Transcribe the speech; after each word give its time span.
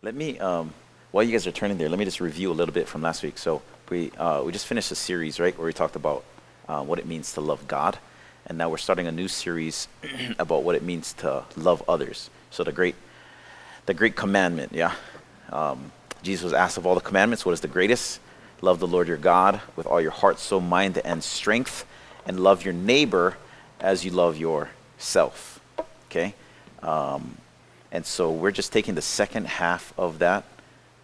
Let 0.00 0.14
me, 0.14 0.38
um, 0.38 0.72
while 1.10 1.24
you 1.24 1.32
guys 1.32 1.44
are 1.48 1.52
turning 1.52 1.76
there, 1.76 1.88
let 1.88 1.98
me 1.98 2.04
just 2.04 2.20
review 2.20 2.52
a 2.52 2.54
little 2.54 2.72
bit 2.72 2.86
from 2.86 3.02
last 3.02 3.24
week. 3.24 3.36
So 3.36 3.62
we 3.90 4.12
uh, 4.12 4.42
we 4.44 4.52
just 4.52 4.66
finished 4.66 4.92
a 4.92 4.94
series, 4.94 5.40
right, 5.40 5.56
where 5.58 5.66
we 5.66 5.72
talked 5.72 5.96
about 5.96 6.22
uh, 6.68 6.84
what 6.84 7.00
it 7.00 7.06
means 7.06 7.32
to 7.32 7.40
love 7.40 7.66
God, 7.66 7.98
and 8.46 8.56
now 8.56 8.68
we're 8.68 8.76
starting 8.76 9.08
a 9.08 9.12
new 9.12 9.26
series 9.26 9.88
about 10.38 10.62
what 10.62 10.76
it 10.76 10.84
means 10.84 11.14
to 11.14 11.42
love 11.56 11.82
others. 11.88 12.30
So 12.52 12.62
the 12.62 12.70
great, 12.70 12.94
the 13.86 13.94
great 13.94 14.14
commandment, 14.14 14.72
yeah. 14.72 14.94
Um, 15.50 15.90
Jesus 16.22 16.44
was 16.44 16.52
asked 16.52 16.78
of 16.78 16.86
all 16.86 16.94
the 16.94 17.00
commandments, 17.00 17.44
what 17.44 17.52
is 17.52 17.60
the 17.60 17.66
greatest? 17.66 18.20
Love 18.60 18.78
the 18.78 18.86
Lord 18.86 19.08
your 19.08 19.16
God 19.16 19.60
with 19.74 19.86
all 19.86 20.00
your 20.00 20.12
heart, 20.12 20.38
soul, 20.38 20.60
mind, 20.60 20.98
and 21.04 21.24
strength, 21.24 21.84
and 22.24 22.38
love 22.38 22.64
your 22.64 22.74
neighbor 22.74 23.36
as 23.80 24.04
you 24.04 24.12
love 24.12 24.36
yourself. 24.36 25.60
Okay. 26.06 26.34
Um, 26.82 27.38
and 27.90 28.04
so 28.04 28.30
we're 28.30 28.50
just 28.50 28.72
taking 28.72 28.94
the 28.94 29.02
second 29.02 29.46
half 29.46 29.92
of 29.96 30.18
that 30.18 30.44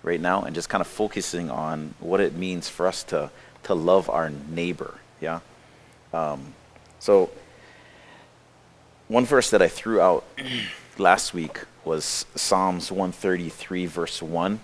right 0.03 0.21
now 0.21 0.43
and 0.43 0.55
just 0.55 0.69
kind 0.69 0.81
of 0.81 0.87
focusing 0.87 1.51
on 1.51 1.95
what 1.99 2.21
it 2.21 2.35
means 2.35 2.69
for 2.69 2.87
us 2.87 3.03
to, 3.05 3.31
to 3.65 3.75
love 3.75 4.11
our 4.11 4.31
neighbor. 4.31 4.95
Yeah. 5.21 5.41
Um, 6.13 6.55
so 6.99 7.31
one 9.09 9.25
verse 9.25 9.51
that 9.51 9.63
I 9.63 9.69
threw 9.69 10.01
out 10.01 10.25
last 10.99 11.35
week 11.35 11.61
was 11.85 12.27
Psalms 12.35 12.91
133, 12.93 13.87
verse 13.87 14.23
1. 14.23 14.61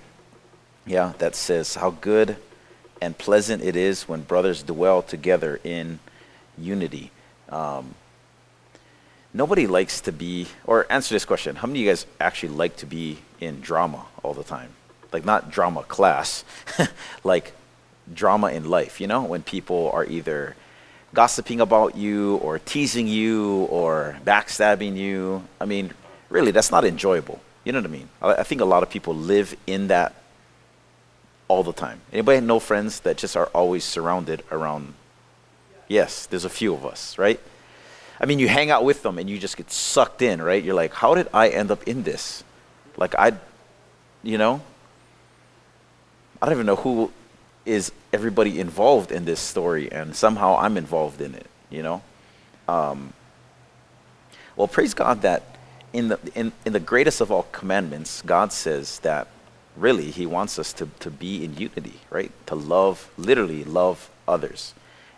Yeah, 0.87 1.12
that 1.18 1.34
says, 1.34 1.77
How 1.77 1.91
good 1.91 2.37
and 3.01 3.16
pleasant 3.16 3.62
it 3.62 3.77
is 3.77 4.09
when 4.09 4.23
brothers 4.23 4.62
dwell 4.62 5.02
together 5.02 5.60
in 5.65 6.01
unity. 6.59 7.10
Um, 7.48 7.95
nobody 9.33 9.66
likes 9.66 10.01
to 10.02 10.12
be, 10.12 10.47
or 10.65 10.87
answer 10.91 11.15
this 11.15 11.25
question 11.25 11.57
how 11.57 11.66
many 11.66 11.80
of 11.80 11.84
you 11.84 11.91
guys 11.91 12.07
actually 12.21 12.51
like 12.51 12.77
to 12.79 12.87
be 12.87 13.19
in 13.41 13.61
drama 13.61 14.07
all 14.23 14.34
the 14.34 14.45
time? 14.45 14.71
Like, 15.12 15.25
not 15.25 15.51
drama 15.51 15.83
class, 15.83 16.45
like 17.25 17.52
drama 18.13 18.49
in 18.49 18.69
life, 18.69 19.01
you 19.01 19.07
know, 19.07 19.23
when 19.24 19.43
people 19.43 19.91
are 19.93 20.04
either 20.04 20.54
gossiping 21.15 21.60
about 21.60 21.96
you 21.96 22.37
or 22.37 22.59
teasing 22.59 23.09
you 23.09 23.65
or 23.65 24.16
backstabbing 24.24 24.96
you. 24.96 25.43
I 25.60 25.65
mean, 25.65 25.93
really, 26.29 26.52
that's 26.52 26.71
not 26.71 26.85
enjoyable. 26.85 27.41
You 27.65 27.73
know 27.73 27.80
what 27.80 27.87
I 27.87 27.93
mean? 27.93 28.09
I, 28.23 28.35
I 28.37 28.43
think 28.43 28.60
a 28.60 28.65
lot 28.65 28.82
of 28.82 28.91
people 28.91 29.15
live 29.15 29.57
in 29.66 29.88
that 29.88 30.15
all 31.49 31.65
the 31.65 31.73
time. 31.73 32.01
Anybody 32.13 32.41
know 32.41 32.60
friends 32.60 33.01
that 33.01 33.16
just 33.16 33.37
are 33.37 33.47
always 33.47 33.85
surrounded 33.85 34.45
around? 34.51 34.95
Yes, 35.88 36.26
there's 36.26 36.45
a 36.45 36.51
few 36.51 36.73
of 36.73 36.87
us, 36.87 37.19
right? 37.19 37.41
I 38.21 38.26
mean, 38.26 38.38
you 38.38 38.49
hang 38.49 38.71
out 38.71 38.85
with 38.85 39.02
them 39.02 39.18
and 39.18 39.30
you 39.30 39.38
just 39.38 39.57
get 39.57 39.71
sucked 39.71 40.21
in, 40.21 40.43
right? 40.43 40.63
You're 40.63 40.74
like, 40.74 40.93
how 40.93 41.15
did 41.15 41.29
I 41.32 41.49
end 41.49 41.71
up 41.71 41.85
in 41.85 42.02
this? 42.02 42.45
Like, 42.96 43.15
I, 43.15 43.32
you 44.23 44.37
know, 44.37 44.60
I 46.41 46.46
don't 46.46 46.54
even 46.54 46.66
know 46.66 46.76
who 46.76 47.13
is 47.65 47.93
everybody 48.13 48.60
involved 48.60 49.13
in 49.13 49.24
this 49.24 49.41
story, 49.41 49.91
and 49.93 50.15
somehow 50.15 50.57
I'm 50.59 50.76
involved 50.76 51.21
in 51.21 51.35
it, 51.35 51.46
you 51.71 51.82
know? 51.82 52.02
Um, 52.68 53.13
well, 54.57 54.68
praise 54.68 54.95
God 54.95 55.23
that 55.23 55.43
in 55.93 56.09
the, 56.09 56.18
in, 56.35 56.52
in 56.65 56.73
the 56.73 56.80
greatest 56.80 57.21
of 57.21 57.30
all 57.30 57.45
commandments, 57.52 58.23
God 58.23 58.52
says 58.52 58.98
that 59.01 59.29
really 59.76 60.10
He 60.10 60.26
wants 60.26 60.59
us 60.59 60.73
to, 60.74 60.88
to 61.01 61.10
be 61.10 61.45
in 61.45 61.57
unity, 61.57 62.01
right? 62.10 62.30
To 62.46 62.54
love, 62.54 63.10
literally 63.16 63.65
love 63.65 64.10
others. 64.26 64.75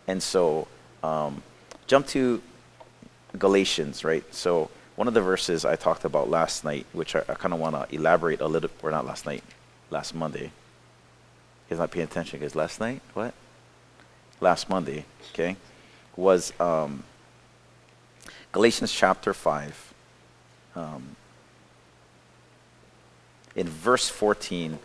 And 0.07 0.23
so, 0.23 0.69
um, 1.03 1.43
jump 1.87 2.07
to 2.09 2.43
Galatians, 3.39 4.05
right? 4.05 4.25
So 4.35 4.71
one 4.97 5.09
of 5.09 5.15
the 5.15 5.21
verses 5.21 5.65
I 5.65 5.77
talked 5.77 6.05
about 6.05 6.29
last 6.29 6.65
night, 6.65 6.87
which 6.93 7.17
I, 7.17 7.21
I 7.21 7.35
kind 7.35 7.55
of 7.55 7.61
want 7.61 7.75
to 7.75 7.95
elaborate 7.95 8.41
a 8.41 8.47
little, 8.47 8.71
or 8.83 8.91
not 8.91 9.07
last 9.07 9.27
night, 9.27 9.43
last 9.91 10.15
Monday. 10.15 10.51
Guys 11.69 11.79
not 11.79 11.91
paying 11.91 12.05
attention, 12.05 12.39
because 12.41 12.55
last 12.55 12.81
night, 12.81 13.01
what? 13.15 13.33
Last 14.41 14.69
Monday, 14.69 15.05
okay, 15.33 15.57
was 16.17 16.53
um, 16.61 17.05
Galatians 18.51 18.93
chapter 18.93 19.33
5. 19.33 19.95
Um, 20.75 21.17
in 23.55 23.69
verse 23.69 24.09
14, 24.09 24.79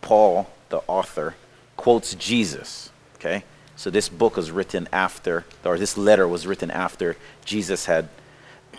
Paul, 0.00 0.48
the 0.68 0.78
author, 0.86 1.34
quotes 1.76 2.14
Jesus, 2.14 2.90
okay? 3.16 3.44
So 3.76 3.90
this 3.90 4.08
book 4.08 4.36
was 4.36 4.50
written 4.50 4.88
after, 4.92 5.44
or 5.64 5.78
this 5.78 5.96
letter 5.96 6.28
was 6.28 6.46
written 6.46 6.70
after 6.70 7.16
Jesus 7.44 7.86
had 7.86 8.08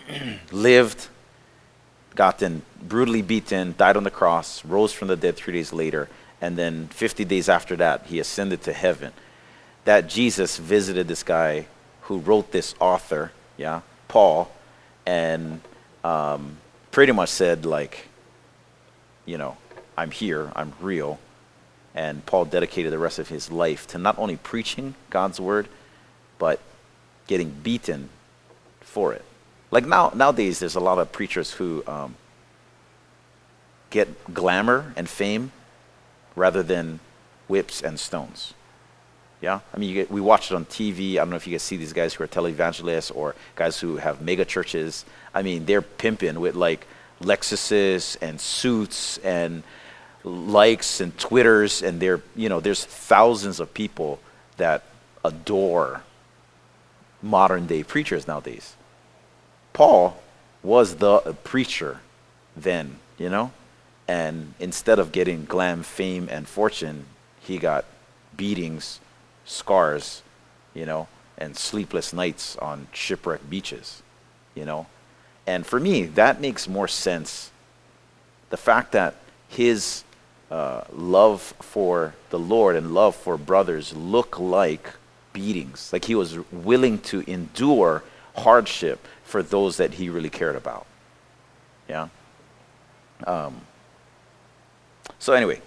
lived, 0.52 1.08
gotten 2.14 2.62
brutally 2.80 3.22
beaten, 3.22 3.74
died 3.76 3.96
on 3.96 4.04
the 4.04 4.10
cross, 4.10 4.64
rose 4.64 4.92
from 4.92 5.08
the 5.08 5.16
dead 5.16 5.36
three 5.36 5.54
days 5.54 5.72
later, 5.72 6.08
and 6.40 6.56
then 6.56 6.88
50 6.88 7.24
days 7.24 7.48
after 7.48 7.76
that, 7.76 8.06
he 8.06 8.18
ascended 8.18 8.62
to 8.62 8.72
heaven. 8.72 9.12
That 9.84 10.08
Jesus 10.08 10.56
visited 10.56 11.08
this 11.08 11.22
guy 11.22 11.66
who 12.02 12.18
wrote 12.18 12.52
this 12.52 12.74
author, 12.80 13.32
yeah, 13.56 13.80
Paul, 14.08 14.50
and 15.06 15.60
um, 16.02 16.58
pretty 16.90 17.12
much 17.12 17.30
said, 17.30 17.66
like, 17.66 18.08
you 19.26 19.38
know, 19.38 19.56
I'm 19.96 20.10
here, 20.10 20.52
I'm 20.54 20.72
real, 20.80 21.18
and 21.94 22.24
Paul 22.26 22.44
dedicated 22.44 22.92
the 22.92 22.98
rest 22.98 23.18
of 23.18 23.28
his 23.28 23.50
life 23.50 23.86
to 23.88 23.98
not 23.98 24.18
only 24.18 24.36
preaching 24.36 24.94
God's 25.10 25.40
word, 25.40 25.68
but 26.38 26.60
getting 27.26 27.50
beaten 27.50 28.08
for 28.80 29.12
it. 29.12 29.24
Like 29.70 29.86
now, 29.86 30.12
nowadays, 30.14 30.58
there's 30.58 30.74
a 30.74 30.80
lot 30.80 30.98
of 30.98 31.12
preachers 31.12 31.52
who 31.52 31.82
um, 31.86 32.16
get 33.90 34.34
glamour 34.34 34.92
and 34.96 35.08
fame 35.08 35.52
rather 36.36 36.62
than 36.62 37.00
whips 37.48 37.80
and 37.80 37.98
stones. 37.98 38.54
Yeah, 39.40 39.60
I 39.74 39.78
mean, 39.78 39.94
get, 39.94 40.10
we 40.10 40.20
watch 40.20 40.50
it 40.50 40.54
on 40.54 40.64
TV. 40.64 41.12
I 41.12 41.16
don't 41.16 41.30
know 41.30 41.36
if 41.36 41.46
you 41.46 41.52
guys 41.52 41.62
see 41.62 41.76
these 41.76 41.92
guys 41.92 42.14
who 42.14 42.24
are 42.24 42.28
televangelists 42.28 43.14
or 43.14 43.34
guys 43.56 43.78
who 43.78 43.96
have 43.96 44.22
mega 44.22 44.44
churches. 44.44 45.04
I 45.34 45.42
mean, 45.42 45.66
they're 45.66 45.82
pimping 45.82 46.40
with 46.40 46.54
like 46.54 46.86
Lexuses 47.20 48.16
and 48.20 48.40
suits 48.40 49.18
and 49.18 49.62
likes 50.24 51.00
and 51.02 51.16
twitters 51.18 51.82
and 51.82 52.00
there 52.00 52.22
you 52.34 52.48
know 52.48 52.58
there's 52.58 52.84
thousands 52.84 53.60
of 53.60 53.74
people 53.74 54.18
that 54.56 54.82
adore 55.22 56.02
modern 57.22 57.66
day 57.66 57.82
preachers 57.82 58.26
nowadays. 58.26 58.74
Paul 59.72 60.20
was 60.62 60.96
the 60.96 61.36
preacher 61.44 62.00
then 62.56 62.98
you 63.18 63.28
know? 63.28 63.52
And 64.08 64.54
instead 64.58 64.98
of 64.98 65.12
getting 65.12 65.44
glam 65.44 65.82
fame 65.82 66.28
and 66.30 66.48
fortune 66.48 67.04
he 67.40 67.58
got 67.58 67.84
beatings 68.34 69.00
scars 69.44 70.22
you 70.72 70.86
know 70.86 71.06
and 71.36 71.54
sleepless 71.56 72.12
nights 72.14 72.56
on 72.56 72.86
shipwreck 72.92 73.48
beaches 73.50 74.02
you 74.54 74.64
know? 74.64 74.86
And 75.46 75.66
for 75.66 75.78
me 75.78 76.06
that 76.06 76.40
makes 76.40 76.66
more 76.66 76.88
sense. 76.88 77.50
The 78.48 78.56
fact 78.56 78.92
that 78.92 79.16
his 79.48 80.04
uh, 80.50 80.82
love 80.92 81.54
for 81.60 82.14
the 82.30 82.38
Lord 82.38 82.76
and 82.76 82.94
love 82.94 83.16
for 83.16 83.36
brothers 83.36 83.94
look 83.94 84.38
like 84.38 84.90
beatings. 85.32 85.92
Like 85.92 86.04
he 86.04 86.14
was 86.14 86.38
willing 86.52 86.98
to 87.00 87.28
endure 87.30 88.02
hardship 88.36 89.06
for 89.24 89.42
those 89.42 89.76
that 89.76 89.94
he 89.94 90.08
really 90.08 90.30
cared 90.30 90.56
about. 90.56 90.86
Yeah? 91.88 92.08
Um, 93.26 93.62
so, 95.18 95.32
anyway, 95.32 95.60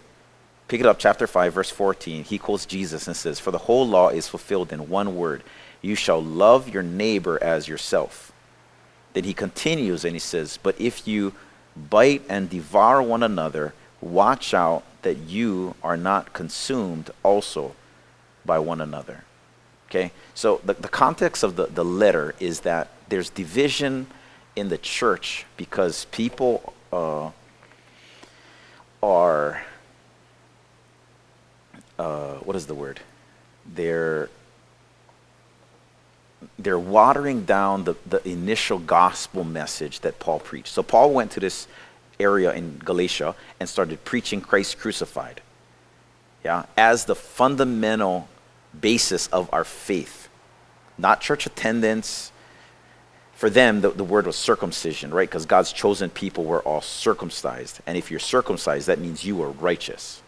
pick 0.67 0.79
it 0.79 0.85
up, 0.85 0.99
chapter 0.99 1.27
5, 1.27 1.53
verse 1.53 1.69
14. 1.69 2.23
He 2.23 2.37
quotes 2.37 2.65
Jesus 2.65 3.07
and 3.07 3.15
says, 3.15 3.39
For 3.39 3.51
the 3.51 3.57
whole 3.57 3.87
law 3.87 4.09
is 4.09 4.27
fulfilled 4.27 4.71
in 4.71 4.89
one 4.89 5.15
word 5.15 5.43
you 5.81 5.95
shall 5.95 6.21
love 6.21 6.69
your 6.69 6.83
neighbor 6.83 7.41
as 7.41 7.67
yourself. 7.67 8.31
Then 9.13 9.23
he 9.23 9.33
continues 9.33 10.03
and 10.03 10.13
he 10.13 10.19
says, 10.19 10.59
But 10.61 10.79
if 10.79 11.07
you 11.07 11.33
bite 11.75 12.23
and 12.29 12.49
devour 12.49 13.01
one 13.01 13.23
another, 13.23 13.73
watch 14.01 14.53
out 14.53 14.83
that 15.01 15.17
you 15.17 15.75
are 15.83 15.97
not 15.97 16.33
consumed 16.33 17.09
also 17.23 17.75
by 18.45 18.59
one 18.59 18.81
another. 18.81 19.23
Okay? 19.87 20.11
So 20.33 20.61
the, 20.63 20.73
the 20.73 20.87
context 20.87 21.43
of 21.43 21.55
the, 21.55 21.67
the 21.67 21.85
letter 21.85 22.35
is 22.39 22.61
that 22.61 22.89
there's 23.09 23.29
division 23.29 24.07
in 24.55 24.69
the 24.69 24.77
church 24.77 25.45
because 25.55 26.05
people 26.05 26.73
uh, 26.91 27.31
are, 29.01 29.61
uh, 31.97 32.33
what 32.35 32.55
is 32.55 32.67
the 32.67 32.75
word? 32.75 32.99
They're 33.65 34.29
they're 36.59 36.79
watering 36.79 37.45
down 37.45 37.83
the, 37.83 37.95
the 38.05 38.27
initial 38.27 38.79
gospel 38.79 39.43
message 39.43 40.01
that 40.01 40.19
Paul 40.19 40.39
preached. 40.39 40.67
So 40.67 40.83
Paul 40.83 41.11
went 41.11 41.31
to 41.31 41.39
this 41.39 41.67
area 42.19 42.53
in 42.53 42.79
Galatia 42.79 43.35
and 43.59 43.67
started 43.67 44.03
preaching 44.03 44.41
Christ 44.41 44.79
crucified. 44.79 45.41
Yeah, 46.43 46.65
as 46.75 47.05
the 47.05 47.15
fundamental 47.15 48.27
basis 48.79 49.27
of 49.27 49.49
our 49.51 49.63
faith. 49.63 50.29
Not 50.97 51.21
church 51.21 51.45
attendance, 51.45 52.31
for 53.37 53.51
them, 53.51 53.81
the, 53.81 53.91
the 53.91 54.03
word 54.03 54.25
was 54.25 54.35
circumcision, 54.35 55.13
right? 55.13 55.29
Because 55.29 55.45
God's 55.45 55.71
chosen 55.71 56.09
people 56.09 56.43
were 56.43 56.61
all 56.61 56.81
circumcised. 56.81 57.79
And 57.85 57.95
if 57.95 58.09
you're 58.09 58.19
circumcised, 58.19 58.87
that 58.87 58.97
means 58.97 59.23
you 59.23 59.43
are 59.43 59.51
righteous, 59.51 60.23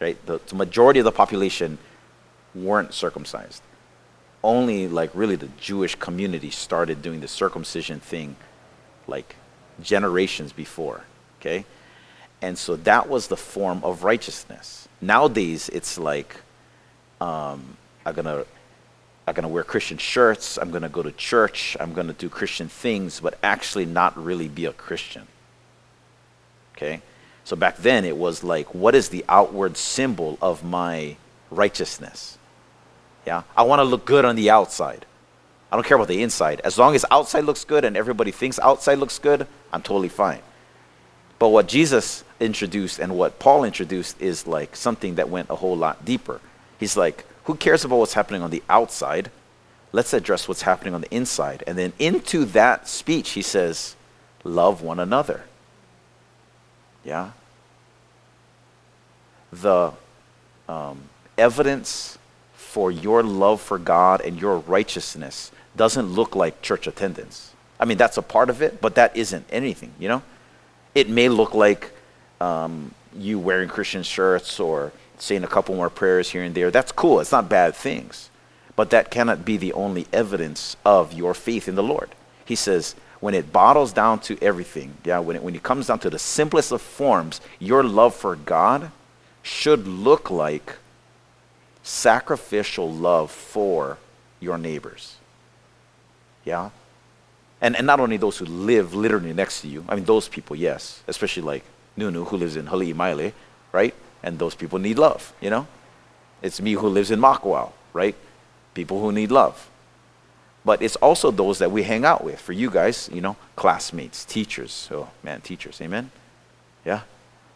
right? 0.00 0.24
The, 0.24 0.40
the 0.46 0.54
majority 0.54 1.00
of 1.00 1.04
the 1.04 1.10
population 1.10 1.78
weren't 2.54 2.94
circumcised. 2.94 3.60
Only, 4.44 4.86
like, 4.86 5.10
really 5.14 5.34
the 5.34 5.48
Jewish 5.58 5.96
community 5.96 6.50
started 6.50 7.02
doing 7.02 7.18
the 7.18 7.26
circumcision 7.26 7.98
thing, 7.98 8.36
like, 9.08 9.34
generations 9.82 10.52
before, 10.52 11.04
okay? 11.40 11.64
And 12.40 12.56
so 12.56 12.76
that 12.76 13.08
was 13.08 13.28
the 13.28 13.36
form 13.36 13.82
of 13.82 14.04
righteousness. 14.04 14.88
Nowadays, 15.00 15.68
it's 15.68 15.98
like, 15.98 16.36
um, 17.20 17.76
I'm 18.04 18.14
going 18.14 18.24
to 18.24 18.46
I'm 19.28 19.34
going 19.34 19.42
to 19.42 19.48
wear 19.48 19.62
Christian 19.62 19.98
shirts, 19.98 20.56
I'm 20.56 20.70
going 20.70 20.84
to 20.84 20.88
go 20.88 21.02
to 21.02 21.12
church, 21.12 21.76
I'm 21.78 21.92
going 21.92 22.06
to 22.06 22.14
do 22.14 22.30
Christian 22.30 22.68
things, 22.68 23.20
but 23.20 23.38
actually 23.42 23.84
not 23.84 24.16
really 24.16 24.48
be 24.48 24.64
a 24.64 24.72
Christian. 24.72 25.26
Okay? 26.74 27.02
So 27.44 27.54
back 27.54 27.76
then 27.76 28.06
it 28.06 28.16
was 28.16 28.42
like, 28.42 28.74
what 28.74 28.94
is 28.94 29.10
the 29.10 29.26
outward 29.28 29.76
symbol 29.76 30.38
of 30.40 30.64
my 30.64 31.16
righteousness? 31.50 32.38
Yeah? 33.26 33.42
I 33.54 33.64
want 33.64 33.80
to 33.80 33.84
look 33.84 34.06
good 34.06 34.24
on 34.24 34.34
the 34.34 34.48
outside. 34.48 35.04
I 35.70 35.76
don't 35.76 35.84
care 35.84 35.96
about 35.96 36.08
the 36.08 36.22
inside. 36.22 36.60
As 36.64 36.78
long 36.78 36.94
as 36.94 37.04
outside 37.10 37.44
looks 37.44 37.64
good 37.64 37.84
and 37.84 37.96
everybody 37.96 38.30
thinks 38.30 38.58
outside 38.58 38.98
looks 38.98 39.18
good, 39.18 39.46
I'm 39.72 39.82
totally 39.82 40.08
fine. 40.08 40.40
But 41.38 41.48
what 41.48 41.68
Jesus 41.68 42.24
introduced 42.40 42.98
and 42.98 43.16
what 43.16 43.38
Paul 43.38 43.64
introduced 43.64 44.20
is 44.20 44.46
like 44.46 44.74
something 44.74 45.16
that 45.16 45.28
went 45.28 45.50
a 45.50 45.56
whole 45.56 45.76
lot 45.76 46.04
deeper. 46.04 46.40
He's 46.78 46.96
like, 46.96 47.24
who 47.44 47.54
cares 47.54 47.84
about 47.84 47.96
what's 47.96 48.14
happening 48.14 48.42
on 48.42 48.50
the 48.50 48.62
outside? 48.68 49.30
Let's 49.92 50.12
address 50.12 50.48
what's 50.48 50.62
happening 50.62 50.94
on 50.94 51.00
the 51.00 51.14
inside. 51.14 51.64
And 51.66 51.78
then 51.78 51.92
into 51.98 52.44
that 52.46 52.88
speech, 52.88 53.30
he 53.30 53.42
says, 53.42 53.94
Love 54.44 54.82
one 54.82 55.00
another. 55.00 55.44
Yeah? 57.04 57.32
The 59.52 59.92
um, 60.68 61.02
evidence 61.36 62.18
for 62.54 62.90
your 62.90 63.22
love 63.22 63.60
for 63.60 63.78
God 63.78 64.20
and 64.20 64.40
your 64.40 64.58
righteousness 64.58 65.50
doesn't 65.78 66.12
look 66.12 66.36
like 66.36 66.60
church 66.60 66.86
attendance. 66.86 67.54
I 67.80 67.86
mean, 67.86 67.96
that's 67.96 68.18
a 68.18 68.22
part 68.22 68.50
of 68.50 68.60
it, 68.60 68.80
but 68.80 68.96
that 68.96 69.16
isn't 69.16 69.46
anything, 69.50 69.92
you 69.98 70.08
know? 70.08 70.22
It 70.94 71.08
may 71.08 71.28
look 71.28 71.54
like 71.54 71.92
um, 72.40 72.92
you 73.16 73.38
wearing 73.38 73.68
Christian 73.68 74.02
shirts 74.02 74.60
or 74.60 74.92
saying 75.18 75.44
a 75.44 75.48
couple 75.48 75.74
more 75.74 75.90
prayers 75.90 76.30
here 76.30 76.42
and 76.42 76.54
there. 76.54 76.70
That's 76.70 76.92
cool. 76.92 77.20
It's 77.20 77.32
not 77.32 77.48
bad 77.48 77.74
things. 77.74 78.30
But 78.76 78.90
that 78.90 79.10
cannot 79.10 79.44
be 79.44 79.56
the 79.56 79.72
only 79.72 80.06
evidence 80.12 80.76
of 80.84 81.12
your 81.12 81.34
faith 81.34 81.68
in 81.68 81.74
the 81.74 81.82
Lord. 81.82 82.10
He 82.44 82.54
says, 82.54 82.94
when 83.20 83.34
it 83.34 83.52
bottles 83.52 83.92
down 83.92 84.20
to 84.20 84.38
everything, 84.42 84.94
yeah, 85.04 85.18
when 85.18 85.36
it, 85.36 85.42
when 85.42 85.54
it 85.54 85.62
comes 85.62 85.88
down 85.88 85.98
to 86.00 86.10
the 86.10 86.18
simplest 86.18 86.70
of 86.72 86.80
forms, 86.80 87.40
your 87.58 87.82
love 87.82 88.14
for 88.14 88.36
God 88.36 88.90
should 89.42 89.86
look 89.86 90.30
like 90.30 90.76
sacrificial 91.82 92.90
love 92.90 93.30
for 93.30 93.98
your 94.40 94.58
neighbors. 94.58 95.17
Yeah? 96.48 96.70
And, 97.60 97.76
and 97.76 97.86
not 97.86 98.00
only 98.00 98.16
those 98.16 98.38
who 98.38 98.46
live 98.46 98.94
literally 98.94 99.32
next 99.32 99.60
to 99.62 99.68
you, 99.68 99.84
I 99.88 99.94
mean, 99.96 100.04
those 100.04 100.28
people, 100.28 100.54
yes, 100.56 101.02
especially 101.06 101.42
like 101.42 101.64
Nunu, 101.96 102.24
who 102.24 102.36
lives 102.36 102.56
in 102.56 102.66
Hali'imaile, 102.66 103.32
right? 103.72 103.94
and 104.22 104.38
those 104.38 104.54
people 104.54 104.78
need 104.78 104.98
love, 104.98 105.32
you 105.40 105.50
know? 105.50 105.66
It's 106.42 106.60
me 106.60 106.72
who 106.72 106.88
lives 106.88 107.10
in 107.10 107.20
Makawao, 107.20 107.72
right? 107.92 108.14
People 108.74 109.00
who 109.00 109.12
need 109.12 109.30
love. 109.30 109.68
But 110.64 110.82
it's 110.82 110.96
also 110.96 111.30
those 111.30 111.58
that 111.58 111.70
we 111.70 111.82
hang 111.82 112.04
out 112.04 112.24
with. 112.24 112.40
For 112.40 112.52
you 112.52 112.70
guys, 112.70 113.08
you 113.12 113.20
know, 113.20 113.36
classmates, 113.56 114.24
teachers. 114.24 114.88
Oh, 114.92 115.08
man, 115.22 115.40
teachers, 115.40 115.80
amen? 115.80 116.10
Yeah? 116.84 117.02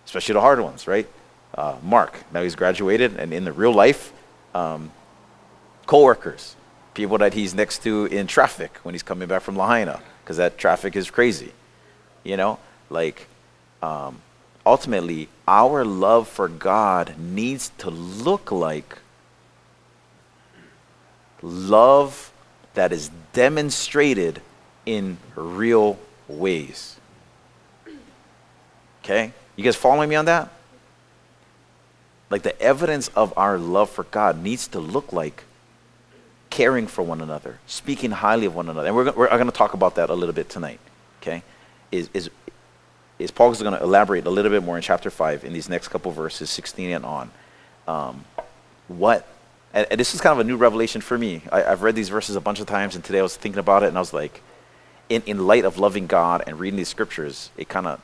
Especially 0.04 0.34
the 0.34 0.40
hard 0.40 0.60
ones, 0.60 0.86
right? 0.86 1.08
Uh, 1.54 1.76
Mark, 1.82 2.24
now 2.32 2.42
he's 2.42 2.56
graduated, 2.56 3.16
and 3.16 3.32
in 3.32 3.44
the 3.44 3.52
real 3.52 3.72
life, 3.72 4.12
um, 4.54 4.90
coworkers, 5.86 6.56
people 6.94 7.18
that 7.18 7.34
he's 7.34 7.54
next 7.54 7.82
to 7.82 8.06
in 8.06 8.26
traffic 8.26 8.76
when 8.82 8.94
he's 8.94 9.02
coming 9.02 9.28
back 9.28 9.42
from 9.42 9.56
Lahaina, 9.56 10.00
because 10.22 10.36
that 10.36 10.58
traffic 10.58 10.96
is 10.96 11.10
crazy. 11.10 11.52
You 12.24 12.36
know, 12.36 12.58
like, 12.90 13.26
um, 13.82 14.20
ultimately, 14.64 15.28
our 15.48 15.84
love 15.84 16.28
for 16.28 16.48
God 16.48 17.18
needs 17.18 17.70
to 17.78 17.90
look 17.90 18.52
like 18.52 18.98
love 21.42 22.32
that 22.74 22.92
is 22.92 23.10
demonstrated 23.32 24.40
in 24.86 25.18
real 25.34 25.98
ways. 26.28 26.96
Okay? 29.02 29.32
You 29.56 29.64
guys 29.64 29.76
following 29.76 30.08
me 30.08 30.14
on 30.14 30.26
that? 30.26 30.50
Like 32.30 32.42
the 32.42 32.58
evidence 32.62 33.08
of 33.08 33.36
our 33.36 33.58
love 33.58 33.90
for 33.90 34.04
God 34.04 34.42
needs 34.42 34.68
to 34.68 34.80
look 34.80 35.12
like 35.12 35.44
caring 36.52 36.86
for 36.86 37.02
one 37.02 37.22
another, 37.22 37.58
speaking 37.66 38.10
highly 38.10 38.46
of 38.46 38.54
one 38.54 38.68
another. 38.68 38.86
And 38.86 38.94
we're, 38.94 39.10
we're 39.12 39.28
going 39.28 39.46
to 39.46 39.50
talk 39.50 39.72
about 39.72 39.94
that 39.94 40.10
a 40.10 40.14
little 40.14 40.34
bit 40.34 40.50
tonight. 40.50 40.80
Okay? 41.20 41.42
Is, 41.90 42.10
is 42.12 42.30
is 43.18 43.30
Paul 43.30 43.50
is 43.52 43.62
going 43.62 43.74
to 43.74 43.82
elaborate 43.82 44.26
a 44.26 44.30
little 44.30 44.50
bit 44.50 44.62
more 44.62 44.76
in 44.76 44.82
chapter 44.82 45.10
5 45.10 45.44
in 45.44 45.52
these 45.52 45.68
next 45.68 45.88
couple 45.88 46.10
verses, 46.10 46.50
16 46.50 46.90
and 46.90 47.04
on. 47.04 47.30
Um, 47.86 48.24
what, 48.88 49.26
and, 49.72 49.86
and, 49.90 49.98
this 49.98 50.14
is 50.14 50.20
kind 50.20 50.32
of 50.32 50.44
a 50.44 50.48
new 50.48 50.56
revelation 50.56 51.00
for 51.00 51.16
me. 51.16 51.42
I, 51.50 51.60
have 51.62 51.82
read 51.82 51.94
these 51.94 52.08
verses 52.08 52.36
a 52.36 52.40
bunch 52.40 52.60
of 52.60 52.66
times, 52.66 52.96
and 52.96 53.04
today 53.04 53.20
I 53.20 53.22
was 53.22 53.36
thinking 53.36 53.58
about 53.58 53.82
it, 53.82 53.86
and 53.86 53.96
I 53.96 54.00
was 54.00 54.12
like, 54.12 54.42
in, 55.08 55.22
in 55.26 55.46
light 55.46 55.64
of 55.64 55.78
loving 55.78 56.06
God 56.06 56.42
and 56.46 56.58
reading 56.58 56.76
these 56.76 56.88
scriptures, 56.88 57.50
it 57.56 57.68
kind 57.68 57.86
of, 57.86 58.00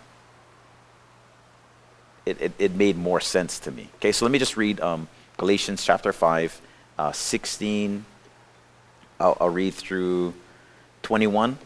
it, 2.24 2.40
it, 2.40 2.52
it, 2.58 2.74
made 2.74 2.96
more 2.96 3.20
sense 3.20 3.58
to 3.60 3.70
me. 3.70 3.88
Okay, 3.96 4.12
so 4.12 4.24
let 4.24 4.32
me 4.32 4.38
just 4.38 4.56
read 4.56 4.80
um, 4.80 5.08
Galatians 5.36 5.84
chapter 5.84 6.12
5, 6.12 6.60
uh, 6.98 7.12
16. 7.12 8.04
I'll, 9.20 9.36
I'll 9.40 9.50
read 9.50 9.74
through 9.74 10.34
21, 11.02 11.58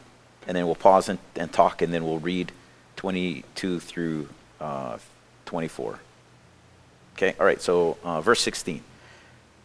and 0.46 0.56
then 0.56 0.66
we'll 0.66 0.74
pause 0.74 1.08
and, 1.08 1.18
and 1.36 1.52
talk, 1.52 1.82
and 1.82 1.92
then 1.92 2.04
we'll 2.04 2.18
read 2.18 2.52
22 2.96 3.80
through 3.80 4.28
uh, 4.60 4.98
24. 5.46 5.98
Okay, 7.16 7.34
all 7.38 7.46
right, 7.46 7.60
so 7.60 7.98
uh, 8.02 8.20
verse 8.20 8.40
16. 8.40 8.82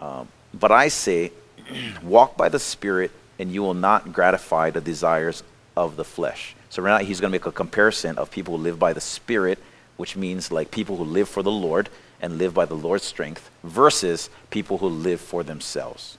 Um, 0.01 0.27
but 0.53 0.71
I 0.71 0.89
say, 0.89 1.31
walk 2.03 2.37
by 2.37 2.49
the 2.49 2.59
Spirit, 2.59 3.11
and 3.39 3.51
you 3.51 3.61
will 3.61 3.73
not 3.73 4.11
gratify 4.13 4.69
the 4.71 4.81
desires 4.81 5.43
of 5.75 5.95
the 5.95 6.03
flesh. 6.03 6.55
So 6.69 6.81
right 6.81 6.99
now 7.01 7.05
he's 7.05 7.21
going 7.21 7.31
to 7.31 7.35
make 7.35 7.45
a 7.45 7.51
comparison 7.51 8.17
of 8.17 8.31
people 8.31 8.57
who 8.57 8.63
live 8.63 8.79
by 8.79 8.93
the 8.93 9.01
Spirit, 9.01 9.59
which 9.95 10.15
means 10.15 10.51
like 10.51 10.71
people 10.71 10.97
who 10.97 11.03
live 11.03 11.29
for 11.29 11.43
the 11.43 11.51
Lord 11.51 11.89
and 12.21 12.37
live 12.37 12.53
by 12.53 12.65
the 12.65 12.75
Lord's 12.75 13.03
strength, 13.03 13.49
versus 13.63 14.29
people 14.49 14.79
who 14.79 14.87
live 14.87 15.21
for 15.21 15.43
themselves. 15.43 16.17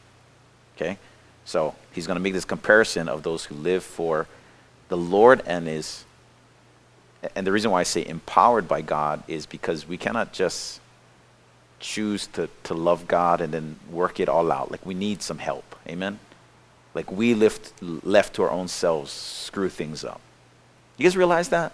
Okay? 0.77 0.99
So 1.49 1.75
he's 1.93 2.07
going 2.07 2.17
to 2.17 2.21
make 2.21 2.35
this 2.35 2.45
comparison 2.45 3.09
of 3.09 3.23
those 3.23 3.47
who 3.47 3.55
live 3.55 3.83
for 3.83 4.27
the 4.91 4.99
Lord 4.99 5.41
and 5.47 5.67
is 5.67 6.05
and 7.35 7.47
the 7.47 7.51
reason 7.51 7.71
why 7.71 7.81
I 7.81 7.85
say 7.85 8.07
empowered 8.07 8.69
by 8.69 8.83
God 8.83 9.23
is 9.27 9.47
because 9.47 9.89
we 9.89 9.97
cannot 9.97 10.35
just 10.35 10.79
choose 11.81 12.27
to, 12.29 12.51
to 12.65 12.75
love 12.75 13.09
God 13.09 13.41
and 13.41 13.51
then 13.53 13.77
work 13.91 14.21
it 14.21 14.29
all 14.29 14.53
out. 14.53 14.71
Like 14.71 14.85
we 14.85 14.93
need 14.93 15.23
some 15.23 15.39
help. 15.39 15.75
Amen? 15.89 16.19
Like 16.93 17.11
we 17.11 17.33
lift, 17.33 17.73
left 17.83 18.35
to 18.35 18.43
our 18.43 18.51
own 18.51 18.69
selves, 18.69 19.11
screw 19.11 19.71
things 19.71 20.05
up. 20.05 20.21
You 20.99 21.05
guys 21.05 21.17
realize 21.17 21.49
that? 21.49 21.73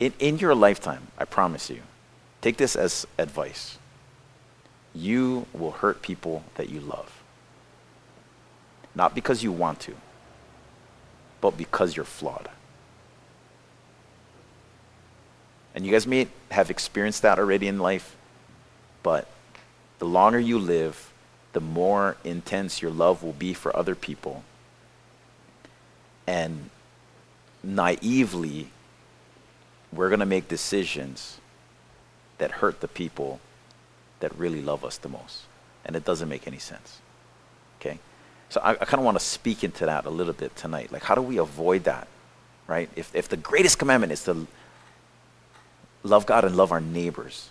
In, 0.00 0.12
in 0.18 0.38
your 0.38 0.54
lifetime, 0.54 1.06
I 1.16 1.24
promise 1.24 1.70
you, 1.70 1.80
take 2.42 2.58
this 2.58 2.76
as 2.76 3.06
advice. 3.16 3.78
You 4.94 5.46
will 5.54 5.72
hurt 5.72 6.02
people 6.02 6.44
that 6.56 6.68
you 6.68 6.80
love. 6.80 7.19
Not 8.94 9.14
because 9.14 9.42
you 9.42 9.52
want 9.52 9.80
to, 9.80 9.94
but 11.40 11.56
because 11.56 11.96
you're 11.96 12.04
flawed. 12.04 12.48
And 15.74 15.86
you 15.86 15.92
guys 15.92 16.06
may 16.06 16.28
have 16.50 16.70
experienced 16.70 17.22
that 17.22 17.38
already 17.38 17.68
in 17.68 17.78
life, 17.78 18.16
but 19.02 19.28
the 19.98 20.06
longer 20.06 20.40
you 20.40 20.58
live, 20.58 21.12
the 21.52 21.60
more 21.60 22.16
intense 22.24 22.82
your 22.82 22.90
love 22.90 23.22
will 23.22 23.32
be 23.32 23.54
for 23.54 23.74
other 23.76 23.94
people. 23.94 24.42
And 26.26 26.70
naively, 27.62 28.70
we're 29.92 30.08
going 30.08 30.20
to 30.20 30.26
make 30.26 30.48
decisions 30.48 31.38
that 32.38 32.50
hurt 32.52 32.80
the 32.80 32.88
people 32.88 33.40
that 34.20 34.36
really 34.38 34.62
love 34.62 34.84
us 34.84 34.98
the 34.98 35.08
most. 35.08 35.42
And 35.84 35.96
it 35.96 36.04
doesn't 36.04 36.28
make 36.28 36.46
any 36.46 36.58
sense. 36.58 37.00
So 38.50 38.60
I, 38.62 38.72
I 38.72 38.84
kind 38.84 39.00
of 39.00 39.04
want 39.04 39.18
to 39.18 39.24
speak 39.24 39.64
into 39.64 39.86
that 39.86 40.04
a 40.04 40.10
little 40.10 40.32
bit 40.32 40.54
tonight. 40.56 40.92
Like, 40.92 41.04
how 41.04 41.14
do 41.14 41.22
we 41.22 41.38
avoid 41.38 41.84
that? 41.84 42.08
Right? 42.66 42.90
If, 42.94 43.14
if 43.14 43.28
the 43.28 43.36
greatest 43.36 43.78
commandment 43.78 44.12
is 44.12 44.24
to 44.24 44.46
love 46.02 46.26
God 46.26 46.44
and 46.44 46.56
love 46.56 46.72
our 46.72 46.80
neighbors, 46.80 47.48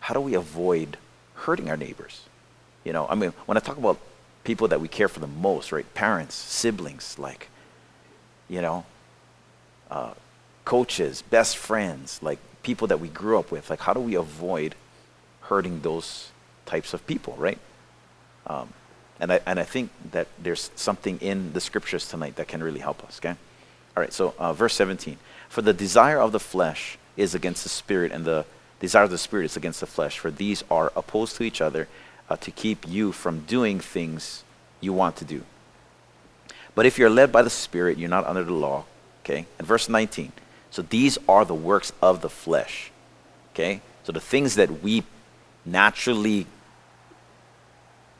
how 0.00 0.14
do 0.14 0.20
we 0.20 0.34
avoid 0.34 0.96
hurting 1.34 1.70
our 1.70 1.76
neighbors? 1.76 2.22
You 2.84 2.92
know, 2.92 3.06
I 3.08 3.14
mean, 3.14 3.32
when 3.46 3.56
I 3.56 3.60
talk 3.60 3.76
about 3.76 3.98
people 4.44 4.68
that 4.68 4.80
we 4.80 4.88
care 4.88 5.08
for 5.08 5.20
the 5.20 5.26
most, 5.26 5.72
right? 5.72 5.86
Parents, 5.94 6.34
siblings, 6.34 7.18
like, 7.18 7.48
you 8.48 8.62
know, 8.62 8.86
uh, 9.90 10.14
coaches, 10.64 11.22
best 11.22 11.56
friends, 11.58 12.20
like 12.22 12.38
people 12.62 12.88
that 12.88 13.00
we 13.00 13.08
grew 13.08 13.38
up 13.38 13.50
with. 13.50 13.68
Like, 13.68 13.80
how 13.80 13.92
do 13.92 14.00
we 14.00 14.14
avoid 14.14 14.74
hurting 15.42 15.80
those 15.80 16.30
types 16.64 16.94
of 16.94 17.06
people, 17.06 17.34
right? 17.38 17.58
Um, 18.46 18.72
and 19.20 19.32
I, 19.32 19.40
and 19.46 19.58
I 19.58 19.64
think 19.64 19.90
that 20.12 20.28
there's 20.40 20.70
something 20.76 21.18
in 21.20 21.52
the 21.52 21.60
scriptures 21.60 22.08
tonight 22.08 22.36
that 22.36 22.48
can 22.48 22.62
really 22.62 22.80
help 22.80 23.04
us, 23.04 23.18
okay? 23.18 23.36
All 23.96 24.02
right, 24.02 24.12
so 24.12 24.34
uh, 24.38 24.52
verse 24.52 24.74
17. 24.74 25.18
For 25.48 25.62
the 25.62 25.72
desire 25.72 26.20
of 26.20 26.32
the 26.32 26.40
flesh 26.40 26.98
is 27.16 27.34
against 27.34 27.62
the 27.64 27.68
spirit, 27.68 28.12
and 28.12 28.24
the 28.24 28.44
desire 28.80 29.04
of 29.04 29.10
the 29.10 29.18
spirit 29.18 29.46
is 29.46 29.56
against 29.56 29.80
the 29.80 29.86
flesh, 29.86 30.18
for 30.18 30.30
these 30.30 30.62
are 30.70 30.92
opposed 30.94 31.36
to 31.36 31.42
each 31.42 31.60
other 31.60 31.88
uh, 32.30 32.36
to 32.36 32.50
keep 32.50 32.86
you 32.86 33.10
from 33.10 33.40
doing 33.40 33.80
things 33.80 34.44
you 34.80 34.92
want 34.92 35.16
to 35.16 35.24
do. 35.24 35.42
But 36.74 36.86
if 36.86 36.96
you're 36.96 37.10
led 37.10 37.32
by 37.32 37.42
the 37.42 37.50
spirit, 37.50 37.98
you're 37.98 38.08
not 38.08 38.24
under 38.26 38.44
the 38.44 38.52
law, 38.52 38.84
okay? 39.24 39.46
And 39.58 39.66
verse 39.66 39.88
19. 39.88 40.32
So 40.70 40.82
these 40.82 41.18
are 41.28 41.44
the 41.44 41.54
works 41.54 41.92
of 42.00 42.20
the 42.20 42.30
flesh, 42.30 42.92
okay? 43.52 43.80
So 44.04 44.12
the 44.12 44.20
things 44.20 44.54
that 44.54 44.82
we 44.82 45.02
naturally 45.66 46.46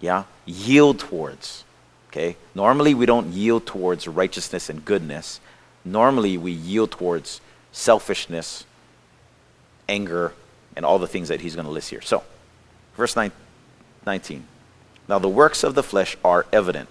yeah, 0.01 0.25
yield 0.47 0.99
towards. 0.99 1.65
Okay? 2.09 2.37
Normally 2.55 2.95
we 2.95 3.07
don't 3.07 3.33
yield 3.33 3.67
towards 3.67 4.09
righteousness 4.09 4.71
and 4.71 4.85
goodness. 4.85 5.41
Normally 5.85 6.37
we 6.37 6.53
yield 6.53 6.91
towards 6.91 7.41
selfishness, 7.73 8.65
anger, 9.89 10.33
and 10.77 10.85
all 10.85 10.99
the 10.99 11.07
things 11.07 11.29
that 11.29 11.41
he's 11.41 11.55
going 11.55 11.67
to 11.67 11.73
list 11.73 11.91
here. 11.91 12.01
So, 12.01 12.23
verse 12.97 13.17
9, 13.17 13.33
19. 14.07 14.45
Now 15.09 15.19
the 15.19 15.29
works 15.29 15.65
of 15.65 15.75
the 15.75 15.83
flesh 15.83 16.17
are 16.25 16.47
evident. 16.53 16.89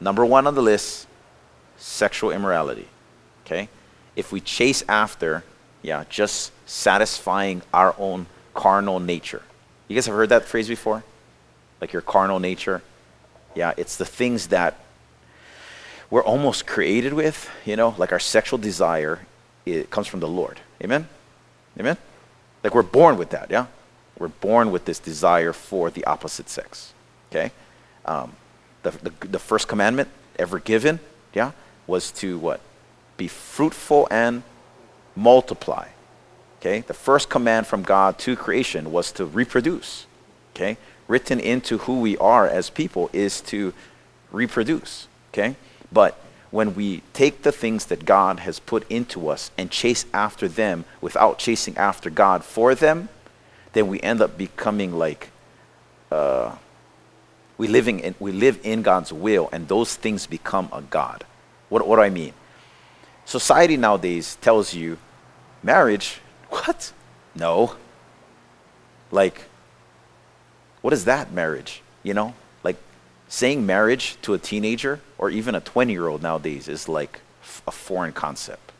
Number 0.00 0.24
one 0.24 0.46
on 0.46 0.54
the 0.54 0.62
list, 0.62 1.06
sexual 1.76 2.30
immorality. 2.30 2.88
Okay? 3.44 3.68
If 4.16 4.32
we 4.32 4.40
chase 4.40 4.84
after, 4.88 5.44
yeah, 5.82 6.04
just 6.08 6.52
satisfying 6.66 7.62
our 7.72 7.94
own 7.98 8.26
carnal 8.54 9.00
nature. 9.00 9.42
You 9.88 9.94
guys 9.94 10.06
have 10.06 10.14
heard 10.14 10.30
that 10.30 10.44
phrase 10.44 10.68
before? 10.68 11.04
Like 11.84 11.92
your 11.92 12.00
carnal 12.00 12.40
nature. 12.40 12.80
Yeah, 13.54 13.74
it's 13.76 13.98
the 13.98 14.06
things 14.06 14.46
that 14.46 14.78
we're 16.08 16.24
almost 16.24 16.66
created 16.66 17.12
with, 17.12 17.50
you 17.66 17.76
know, 17.76 17.94
like 17.98 18.10
our 18.10 18.18
sexual 18.18 18.58
desire, 18.58 19.26
it 19.66 19.90
comes 19.90 20.06
from 20.06 20.20
the 20.20 20.26
Lord. 20.26 20.60
Amen? 20.82 21.06
Amen? 21.78 21.98
Like 22.62 22.74
we're 22.74 22.82
born 22.82 23.18
with 23.18 23.28
that, 23.30 23.50
yeah? 23.50 23.66
We're 24.18 24.28
born 24.28 24.72
with 24.72 24.86
this 24.86 24.98
desire 24.98 25.52
for 25.52 25.90
the 25.90 26.06
opposite 26.06 26.48
sex, 26.48 26.94
okay? 27.30 27.52
Um, 28.06 28.32
the, 28.82 28.92
the, 28.92 29.26
the 29.26 29.38
first 29.38 29.68
commandment 29.68 30.08
ever 30.38 30.60
given, 30.60 31.00
yeah, 31.34 31.52
was 31.86 32.10
to 32.12 32.38
what? 32.38 32.62
Be 33.18 33.28
fruitful 33.28 34.08
and 34.10 34.42
multiply. 35.14 35.88
Okay? 36.60 36.80
The 36.80 36.94
first 36.94 37.28
command 37.28 37.66
from 37.66 37.82
God 37.82 38.18
to 38.20 38.36
creation 38.36 38.90
was 38.90 39.12
to 39.12 39.26
reproduce. 39.26 40.06
Okay? 40.54 40.78
Written 41.08 41.38
into 41.40 41.78
who 41.78 42.00
we 42.00 42.16
are 42.18 42.46
as 42.46 42.70
people 42.70 43.10
is 43.12 43.40
to 43.42 43.72
reproduce. 44.32 45.06
Okay? 45.32 45.56
But 45.92 46.18
when 46.50 46.74
we 46.74 47.02
take 47.12 47.42
the 47.42 47.52
things 47.52 47.86
that 47.86 48.04
God 48.04 48.40
has 48.40 48.60
put 48.60 48.88
into 48.90 49.28
us 49.28 49.50
and 49.58 49.70
chase 49.70 50.06
after 50.14 50.46
them 50.48 50.84
without 51.00 51.38
chasing 51.38 51.76
after 51.76 52.10
God 52.10 52.44
for 52.44 52.74
them, 52.74 53.08
then 53.72 53.88
we 53.88 54.00
end 54.00 54.22
up 54.22 54.38
becoming 54.38 54.96
like 54.96 55.30
uh, 56.12 56.54
we 57.58 57.66
living 57.66 58.00
in, 58.00 58.14
we 58.18 58.32
live 58.32 58.60
in 58.62 58.82
God's 58.82 59.12
will, 59.12 59.48
and 59.52 59.68
those 59.68 59.94
things 59.96 60.26
become 60.26 60.68
a 60.72 60.80
God. 60.80 61.24
What, 61.68 61.86
what 61.86 61.96
do 61.96 62.02
I 62.02 62.10
mean? 62.10 62.32
Society 63.24 63.76
nowadays 63.76 64.36
tells 64.40 64.74
you 64.74 64.98
marriage. 65.62 66.20
What? 66.50 66.92
No. 67.34 67.74
Like 69.10 69.42
what 70.84 70.92
is 70.92 71.06
that 71.06 71.32
marriage? 71.32 71.80
You 72.02 72.12
know, 72.12 72.34
like 72.62 72.76
saying 73.26 73.64
marriage 73.64 74.18
to 74.20 74.34
a 74.34 74.38
teenager 74.38 75.00
or 75.16 75.30
even 75.30 75.54
a 75.54 75.60
20 75.62 75.90
year 75.90 76.08
old 76.08 76.22
nowadays 76.22 76.68
is 76.68 76.90
like 76.90 77.20
a 77.66 77.70
foreign 77.70 78.12
concept. 78.12 78.70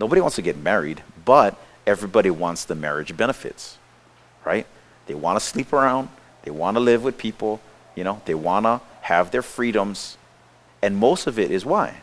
Nobody 0.00 0.20
wants 0.20 0.34
to 0.34 0.42
get 0.42 0.56
married, 0.56 1.04
but 1.24 1.56
everybody 1.86 2.30
wants 2.30 2.64
the 2.64 2.74
marriage 2.74 3.16
benefits, 3.16 3.78
right? 4.44 4.66
They 5.06 5.14
want 5.14 5.38
to 5.38 5.46
sleep 5.46 5.72
around, 5.72 6.08
they 6.42 6.50
want 6.50 6.76
to 6.76 6.80
live 6.80 7.04
with 7.04 7.16
people, 7.16 7.60
you 7.94 8.02
know, 8.02 8.20
they 8.24 8.34
want 8.34 8.66
to 8.66 8.80
have 9.02 9.30
their 9.30 9.42
freedoms. 9.42 10.18
And 10.82 10.96
most 10.96 11.28
of 11.28 11.38
it 11.38 11.52
is 11.52 11.64
why? 11.64 12.00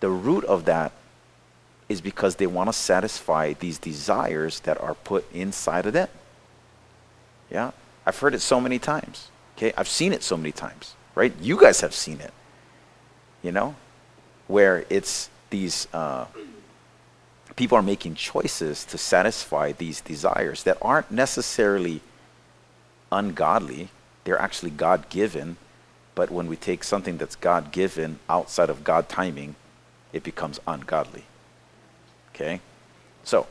The 0.00 0.10
root 0.10 0.42
of 0.46 0.64
that 0.64 0.90
is 1.88 2.00
because 2.00 2.34
they 2.34 2.48
want 2.48 2.68
to 2.68 2.72
satisfy 2.72 3.52
these 3.52 3.78
desires 3.78 4.58
that 4.60 4.80
are 4.80 4.94
put 4.94 5.32
inside 5.32 5.86
of 5.86 5.92
them. 5.92 6.08
Yeah? 7.48 7.70
I've 8.06 8.18
heard 8.18 8.34
it 8.34 8.40
so 8.40 8.60
many 8.60 8.78
times. 8.78 9.28
Okay, 9.56 9.72
I've 9.76 9.88
seen 9.88 10.12
it 10.12 10.22
so 10.22 10.36
many 10.36 10.52
times, 10.52 10.94
right? 11.14 11.32
You 11.40 11.60
guys 11.60 11.80
have 11.80 11.94
seen 11.94 12.20
it. 12.20 12.32
You 13.42 13.52
know, 13.52 13.74
where 14.46 14.84
it's 14.88 15.28
these 15.50 15.88
uh, 15.92 16.26
people 17.56 17.76
are 17.76 17.82
making 17.82 18.14
choices 18.14 18.84
to 18.86 18.98
satisfy 18.98 19.72
these 19.72 20.00
desires 20.00 20.62
that 20.64 20.78
aren't 20.80 21.10
necessarily 21.10 22.00
ungodly. 23.10 23.90
They're 24.24 24.40
actually 24.40 24.70
God 24.70 25.08
given. 25.08 25.56
But 26.14 26.30
when 26.30 26.46
we 26.46 26.56
take 26.56 26.84
something 26.84 27.16
that's 27.16 27.36
God 27.36 27.72
given 27.72 28.18
outside 28.28 28.70
of 28.70 28.84
God 28.84 29.08
timing, 29.08 29.54
it 30.12 30.22
becomes 30.22 30.60
ungodly. 30.66 31.24
Okay? 32.34 32.60
So, 33.24 33.46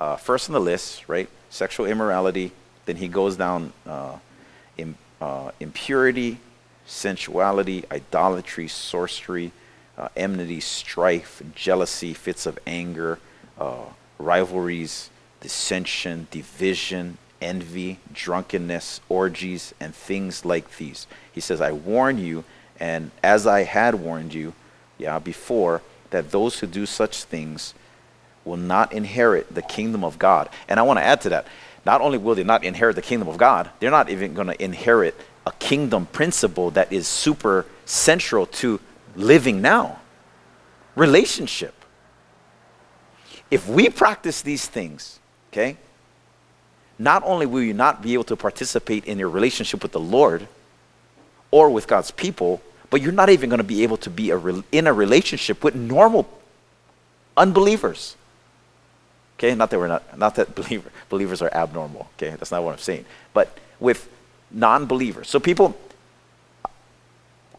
uh, 0.00 0.16
first 0.16 0.48
on 0.48 0.54
the 0.54 0.60
list, 0.60 1.08
right? 1.08 1.28
Sexual 1.50 1.86
immorality, 1.86 2.52
then 2.88 2.96
he 2.96 3.06
goes 3.06 3.36
down 3.36 3.74
uh, 3.86 4.16
in, 4.78 4.94
uh, 5.20 5.50
impurity, 5.60 6.38
sensuality, 6.86 7.84
idolatry, 7.92 8.66
sorcery, 8.66 9.52
uh, 9.98 10.08
enmity, 10.16 10.58
strife, 10.58 11.42
jealousy, 11.54 12.14
fits 12.14 12.46
of 12.46 12.58
anger, 12.66 13.18
uh, 13.60 13.84
rivalries, 14.18 15.10
dissension, 15.42 16.28
division, 16.30 17.18
envy, 17.42 17.98
drunkenness, 18.14 19.02
orgies, 19.10 19.74
and 19.78 19.94
things 19.94 20.46
like 20.46 20.78
these. 20.78 21.06
He 21.30 21.42
says, 21.42 21.60
I 21.60 21.72
warn 21.72 22.16
you, 22.16 22.42
and 22.80 23.10
as 23.22 23.46
I 23.46 23.64
had 23.64 23.96
warned 23.96 24.32
you, 24.32 24.54
yeah, 24.96 25.18
before, 25.18 25.82
that 26.08 26.30
those 26.30 26.60
who 26.60 26.66
do 26.66 26.86
such 26.86 27.24
things 27.24 27.74
will 28.46 28.56
not 28.56 28.94
inherit 28.94 29.54
the 29.54 29.60
kingdom 29.60 30.02
of 30.02 30.18
God. 30.18 30.48
And 30.70 30.80
I 30.80 30.84
want 30.84 30.98
to 31.00 31.04
add 31.04 31.20
to 31.20 31.28
that 31.28 31.46
not 31.88 32.02
only 32.02 32.18
will 32.18 32.34
they 32.34 32.44
not 32.44 32.64
inherit 32.64 32.96
the 32.96 33.00
kingdom 33.00 33.28
of 33.28 33.38
God, 33.38 33.70
they're 33.80 33.90
not 33.90 34.10
even 34.10 34.34
going 34.34 34.48
to 34.48 34.62
inherit 34.62 35.14
a 35.46 35.52
kingdom 35.52 36.04
principle 36.04 36.70
that 36.72 36.92
is 36.92 37.08
super 37.08 37.64
central 37.86 38.44
to 38.60 38.78
living 39.16 39.62
now 39.62 39.98
relationship. 40.96 41.74
If 43.50 43.66
we 43.66 43.88
practice 43.88 44.42
these 44.42 44.66
things, 44.66 45.18
okay, 45.50 45.78
not 46.98 47.22
only 47.24 47.46
will 47.46 47.62
you 47.62 47.72
not 47.72 48.02
be 48.02 48.12
able 48.12 48.24
to 48.24 48.36
participate 48.36 49.06
in 49.06 49.18
your 49.18 49.30
relationship 49.30 49.82
with 49.82 49.92
the 49.92 50.00
Lord 50.00 50.46
or 51.50 51.70
with 51.70 51.86
God's 51.86 52.10
people, 52.10 52.60
but 52.90 53.00
you're 53.00 53.12
not 53.12 53.30
even 53.30 53.48
going 53.48 53.64
to 53.64 53.72
be 53.76 53.82
able 53.82 53.96
to 53.96 54.10
be 54.10 54.28
a 54.28 54.36
re- 54.36 54.62
in 54.72 54.86
a 54.86 54.92
relationship 54.92 55.64
with 55.64 55.74
normal 55.74 56.28
unbelievers. 57.34 58.14
Okay, 59.38 59.54
not 59.54 59.70
that 59.70 59.78
we're 59.78 59.88
not, 59.88 60.18
not 60.18 60.34
that 60.34 60.54
believer, 60.56 60.90
believers 61.08 61.40
are 61.40 61.50
abnormal. 61.54 62.08
Okay, 62.16 62.30
that's 62.30 62.50
not 62.50 62.62
what 62.62 62.72
I'm 62.72 62.78
saying. 62.78 63.04
But 63.32 63.56
with 63.78 64.08
non-believers, 64.50 65.28
so 65.28 65.38
people 65.38 65.78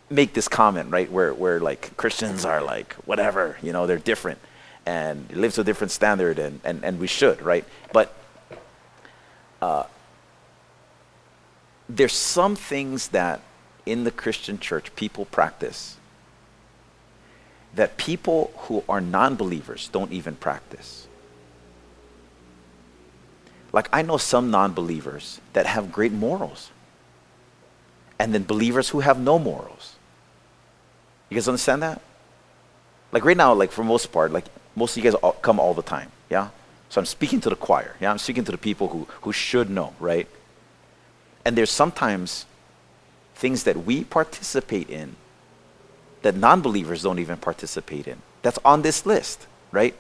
make 0.09 0.33
this 0.33 0.47
comment, 0.47 0.91
right, 0.91 1.09
where 1.11 1.33
where 1.33 1.59
like 1.59 1.95
Christians 1.95 2.43
are 2.43 2.61
like 2.61 2.93
whatever, 3.05 3.57
you 3.61 3.71
know, 3.71 3.87
they're 3.87 3.97
different 3.97 4.39
and 4.85 5.31
live 5.31 5.53
to 5.53 5.61
a 5.61 5.63
different 5.63 5.91
standard, 5.91 6.39
and 6.39 6.59
and 6.63 6.83
and 6.83 6.99
we 6.99 7.07
should, 7.07 7.41
right? 7.41 7.63
But 7.93 8.13
uh, 9.61 9.83
there's 11.87 12.13
some 12.13 12.55
things 12.55 13.09
that 13.09 13.41
in 13.85 14.03
the 14.03 14.11
Christian 14.11 14.59
church 14.59 14.95
people 14.95 15.25
practice 15.25 15.95
that 17.75 17.97
people 17.97 18.51
who 18.57 18.83
are 18.89 18.99
non-believers 18.99 19.89
don't 19.89 20.11
even 20.11 20.35
practice. 20.35 21.07
Like, 23.71 23.89
I 23.93 24.01
know 24.01 24.17
some 24.17 24.51
non 24.51 24.73
believers 24.73 25.39
that 25.53 25.65
have 25.65 25.91
great 25.91 26.11
morals, 26.11 26.71
and 28.17 28.33
then 28.33 28.43
believers 28.43 28.89
who 28.89 29.01
have 29.01 29.19
no 29.19 29.37
morals. 29.37 29.95
You 31.29 31.35
guys 31.35 31.47
understand 31.47 31.83
that? 31.83 32.01
Like, 33.11 33.25
right 33.25 33.37
now, 33.37 33.53
like, 33.53 33.71
for 33.71 33.83
most 33.83 34.11
part, 34.11 34.31
like, 34.31 34.45
most 34.75 34.97
of 34.97 35.03
you 35.03 35.11
guys 35.11 35.19
all, 35.21 35.33
come 35.33 35.59
all 35.59 35.73
the 35.73 35.83
time, 35.83 36.11
yeah? 36.29 36.49
So 36.89 36.99
I'm 36.99 37.05
speaking 37.05 37.39
to 37.41 37.49
the 37.49 37.55
choir, 37.55 37.95
yeah? 37.99 38.09
I'm 38.09 38.17
speaking 38.17 38.43
to 38.45 38.51
the 38.51 38.57
people 38.57 38.87
who, 38.89 39.07
who 39.21 39.31
should 39.31 39.69
know, 39.69 39.93
right? 39.99 40.27
And 41.45 41.55
there's 41.57 41.71
sometimes 41.71 42.45
things 43.35 43.63
that 43.63 43.85
we 43.85 44.03
participate 44.03 44.89
in 44.89 45.15
that 46.21 46.35
non-believers 46.35 47.03
don't 47.03 47.19
even 47.19 47.37
participate 47.37 48.07
in. 48.07 48.17
That's 48.41 48.59
on 48.65 48.81
this 48.81 49.05
list, 49.05 49.47
right? 49.71 49.95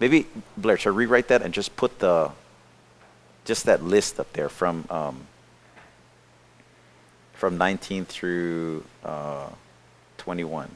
Maybe 0.00 0.26
Blair, 0.56 0.76
should 0.76 0.90
I 0.90 0.96
rewrite 0.96 1.28
that 1.28 1.42
and 1.42 1.54
just 1.54 1.76
put 1.76 2.00
the 2.00 2.32
just 3.44 3.64
that 3.64 3.82
list 3.82 4.20
up 4.20 4.32
there 4.32 4.48
from 4.48 4.84
um, 4.90 5.26
from 7.42 7.58
19 7.58 8.04
through 8.04 8.84
uh, 9.04 9.48
21. 10.18 10.70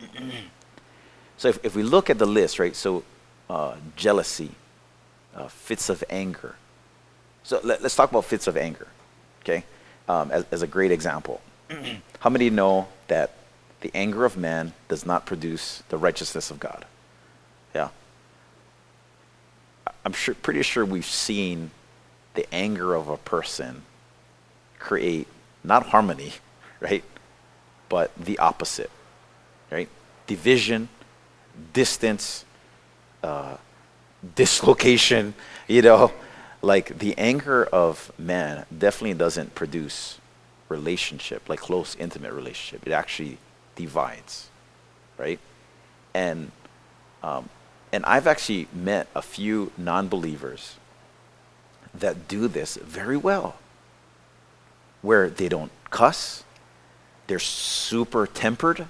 so 1.36 1.48
if, 1.48 1.62
if 1.62 1.76
we 1.76 1.82
look 1.82 2.08
at 2.08 2.16
the 2.16 2.24
list, 2.24 2.58
right? 2.58 2.74
So 2.74 3.04
uh, 3.50 3.74
jealousy, 3.94 4.52
uh, 5.34 5.48
fits 5.48 5.90
of 5.90 6.02
anger. 6.08 6.54
So 7.42 7.60
let, 7.62 7.84
us 7.84 7.94
talk 7.94 8.10
about 8.10 8.24
fits 8.24 8.46
of 8.46 8.56
anger, 8.56 8.86
okay? 9.42 9.64
Um, 10.08 10.30
as, 10.30 10.46
as 10.50 10.62
a 10.62 10.66
great 10.66 10.90
example. 10.90 11.42
How 12.20 12.30
many 12.30 12.48
know 12.48 12.88
that 13.08 13.34
the 13.82 13.90
anger 13.94 14.24
of 14.24 14.38
man 14.38 14.72
does 14.88 15.04
not 15.04 15.26
produce 15.26 15.82
the 15.90 15.98
righteousness 15.98 16.50
of 16.50 16.58
God? 16.58 16.86
Yeah. 17.74 17.90
I'm 20.04 20.12
sure, 20.12 20.34
pretty 20.34 20.62
sure 20.62 20.84
we've 20.84 21.04
seen 21.04 21.70
the 22.34 22.46
anger 22.52 22.94
of 22.94 23.08
a 23.08 23.16
person 23.16 23.82
create 24.78 25.26
not 25.62 25.86
harmony, 25.86 26.32
right? 26.80 27.04
But 27.88 28.14
the 28.16 28.38
opposite, 28.38 28.90
right? 29.70 29.88
Division, 30.26 30.88
distance, 31.72 32.44
uh, 33.22 33.56
dislocation, 34.34 35.34
you 35.68 35.82
know, 35.82 36.12
like 36.60 36.98
the 36.98 37.16
anger 37.18 37.64
of 37.66 38.12
man 38.18 38.66
definitely 38.76 39.14
doesn't 39.14 39.54
produce 39.54 40.18
relationship, 40.68 41.48
like 41.48 41.60
close, 41.60 41.94
intimate 41.96 42.32
relationship. 42.32 42.86
It 42.86 42.92
actually 42.92 43.38
divides, 43.76 44.48
right? 45.18 45.38
And 46.14 46.50
um, 47.22 47.48
and 47.94 48.04
I've 48.06 48.26
actually 48.26 48.66
met 48.72 49.06
a 49.14 49.22
few 49.22 49.70
non-believers 49.78 50.74
that 51.94 52.26
do 52.26 52.48
this 52.48 52.74
very 52.74 53.16
well, 53.16 53.54
where 55.00 55.30
they 55.30 55.48
don't 55.48 55.70
cuss, 55.90 56.42
they're 57.28 57.38
super 57.38 58.26
tempered 58.26 58.86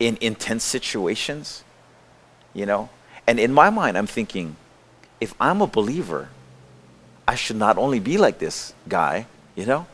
in 0.00 0.18
intense 0.20 0.64
situations, 0.64 1.62
you 2.52 2.66
know. 2.66 2.88
And 3.24 3.38
in 3.38 3.52
my 3.52 3.70
mind, 3.70 3.96
I'm 3.96 4.08
thinking, 4.08 4.56
if 5.20 5.32
I'm 5.38 5.62
a 5.62 5.68
believer, 5.68 6.30
I 7.28 7.36
should 7.36 7.56
not 7.56 7.78
only 7.78 8.00
be 8.00 8.18
like 8.18 8.40
this 8.40 8.74
guy, 8.88 9.26
you 9.54 9.64
know, 9.64 9.86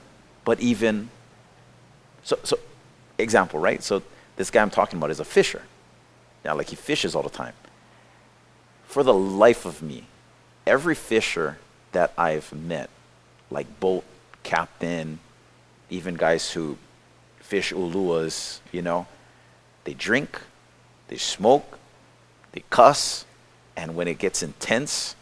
but 0.46 0.60
even 0.60 1.10
so. 2.24 2.38
So, 2.42 2.58
example, 3.18 3.60
right? 3.60 3.82
So 3.82 4.02
this 4.36 4.50
guy 4.50 4.62
I'm 4.62 4.70
talking 4.70 4.96
about 4.98 5.10
is 5.10 5.20
a 5.20 5.26
fisher. 5.26 5.60
Now, 6.42 6.56
like 6.56 6.70
he 6.70 6.76
fishes 6.76 7.14
all 7.14 7.22
the 7.22 7.28
time. 7.28 7.52
For 8.96 9.02
the 9.02 9.12
life 9.12 9.66
of 9.66 9.82
me, 9.82 10.04
every 10.66 10.94
fisher 10.94 11.58
that 11.92 12.14
I've 12.16 12.50
met, 12.54 12.88
like 13.50 13.78
boat 13.78 14.04
captain, 14.42 15.18
even 15.90 16.14
guys 16.14 16.52
who 16.52 16.78
fish 17.38 17.74
uluas, 17.74 18.60
you 18.72 18.80
know, 18.80 19.06
they 19.84 19.92
drink, 19.92 20.40
they 21.08 21.18
smoke, 21.18 21.78
they 22.52 22.64
cuss, 22.70 23.26
and 23.76 23.96
when 23.96 24.08
it 24.08 24.16
gets 24.16 24.42
intense, 24.42 25.14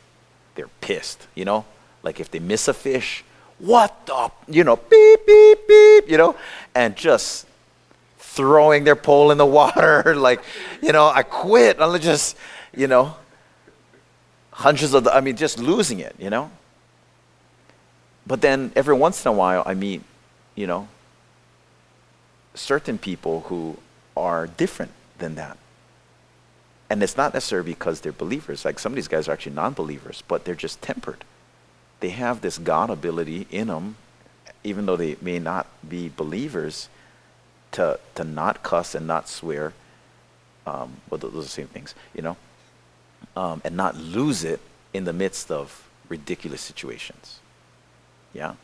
they're 0.55 0.71
pissed, 0.81 1.27
you 1.35 1.45
know? 1.45 1.65
Like 2.05 2.21
if 2.21 2.31
they 2.31 2.39
miss 2.39 2.69
a 2.69 2.75
fish, 2.75 3.25
what 3.59 4.07
the, 4.07 4.31
you 4.47 4.63
know, 4.63 4.77
beep, 4.77 5.27
beep, 5.27 5.67
beep, 5.67 6.09
you 6.09 6.17
know? 6.17 6.37
And 6.77 6.95
just 6.95 7.45
throwing 8.19 8.85
their 8.85 8.95
pole 8.95 9.33
in 9.33 9.39
the 9.39 9.45
water, 9.45 10.15
like, 10.17 10.45
you 10.81 10.93
know, 10.93 11.09
I 11.09 11.25
quit. 11.25 11.81
I'm 11.81 11.99
just, 12.01 12.37
you 12.73 12.87
know, 12.87 13.17
hundreds 14.55 14.95
of, 14.95 15.07
I 15.09 15.21
mean, 15.21 15.37
just 15.37 15.59
losing 15.59 15.99
it, 15.99 16.15
you 16.19 16.31
know? 16.31 16.51
But 18.27 18.41
then 18.41 18.73
every 18.77 18.95
once 18.95 19.25
in 19.25 19.29
a 19.29 19.33
while, 19.33 19.63
I 19.67 19.75
meet, 19.75 20.03
you 20.55 20.67
know, 20.67 20.89
certain 22.55 22.97
people 22.97 23.41
who 23.49 23.77
are 24.17 24.47
different 24.47 24.93
than 25.19 25.35
that. 25.35 25.59
And 26.89 27.03
it's 27.03 27.17
not 27.17 27.35
necessarily 27.35 27.73
because 27.73 28.01
they're 28.01 28.13
believers. 28.13 28.65
Like 28.65 28.79
some 28.79 28.93
of 28.93 28.97
these 28.97 29.09
guys 29.09 29.29
are 29.29 29.33
actually 29.33 29.57
non 29.57 29.73
believers, 29.73 30.23
but 30.29 30.45
they're 30.45 30.55
just 30.55 30.81
tempered. 30.81 31.25
They 31.99 32.11
have 32.11 32.41
this 32.41 32.57
God 32.59 32.91
ability 32.91 33.49
in 33.51 33.67
them, 33.67 33.97
even 34.63 34.87
though 34.87 34.97
they 34.97 35.17
may 35.21 35.39
not 35.41 35.67
be 35.87 36.11
believers, 36.15 36.89
to, 37.73 37.99
to 38.15 38.23
not 38.23 38.63
cuss 38.63 38.95
and 38.95 39.07
not 39.07 39.29
swear. 39.29 39.73
Um, 40.65 40.99
well, 41.11 41.19
those 41.19 41.35
are 41.35 41.41
the 41.41 41.49
same 41.49 41.67
things, 41.67 41.95
you 42.15 42.23
know, 42.23 42.37
um, 43.37 43.63
and 43.65 43.77
not 43.77 43.97
lose 43.97 44.45
it 44.45 44.61
in 44.93 45.05
the 45.05 45.13
midst 45.13 45.51
of 45.51 45.89
ridiculous 46.09 46.61
situations. 46.61 47.41
Yeah? 48.33 48.55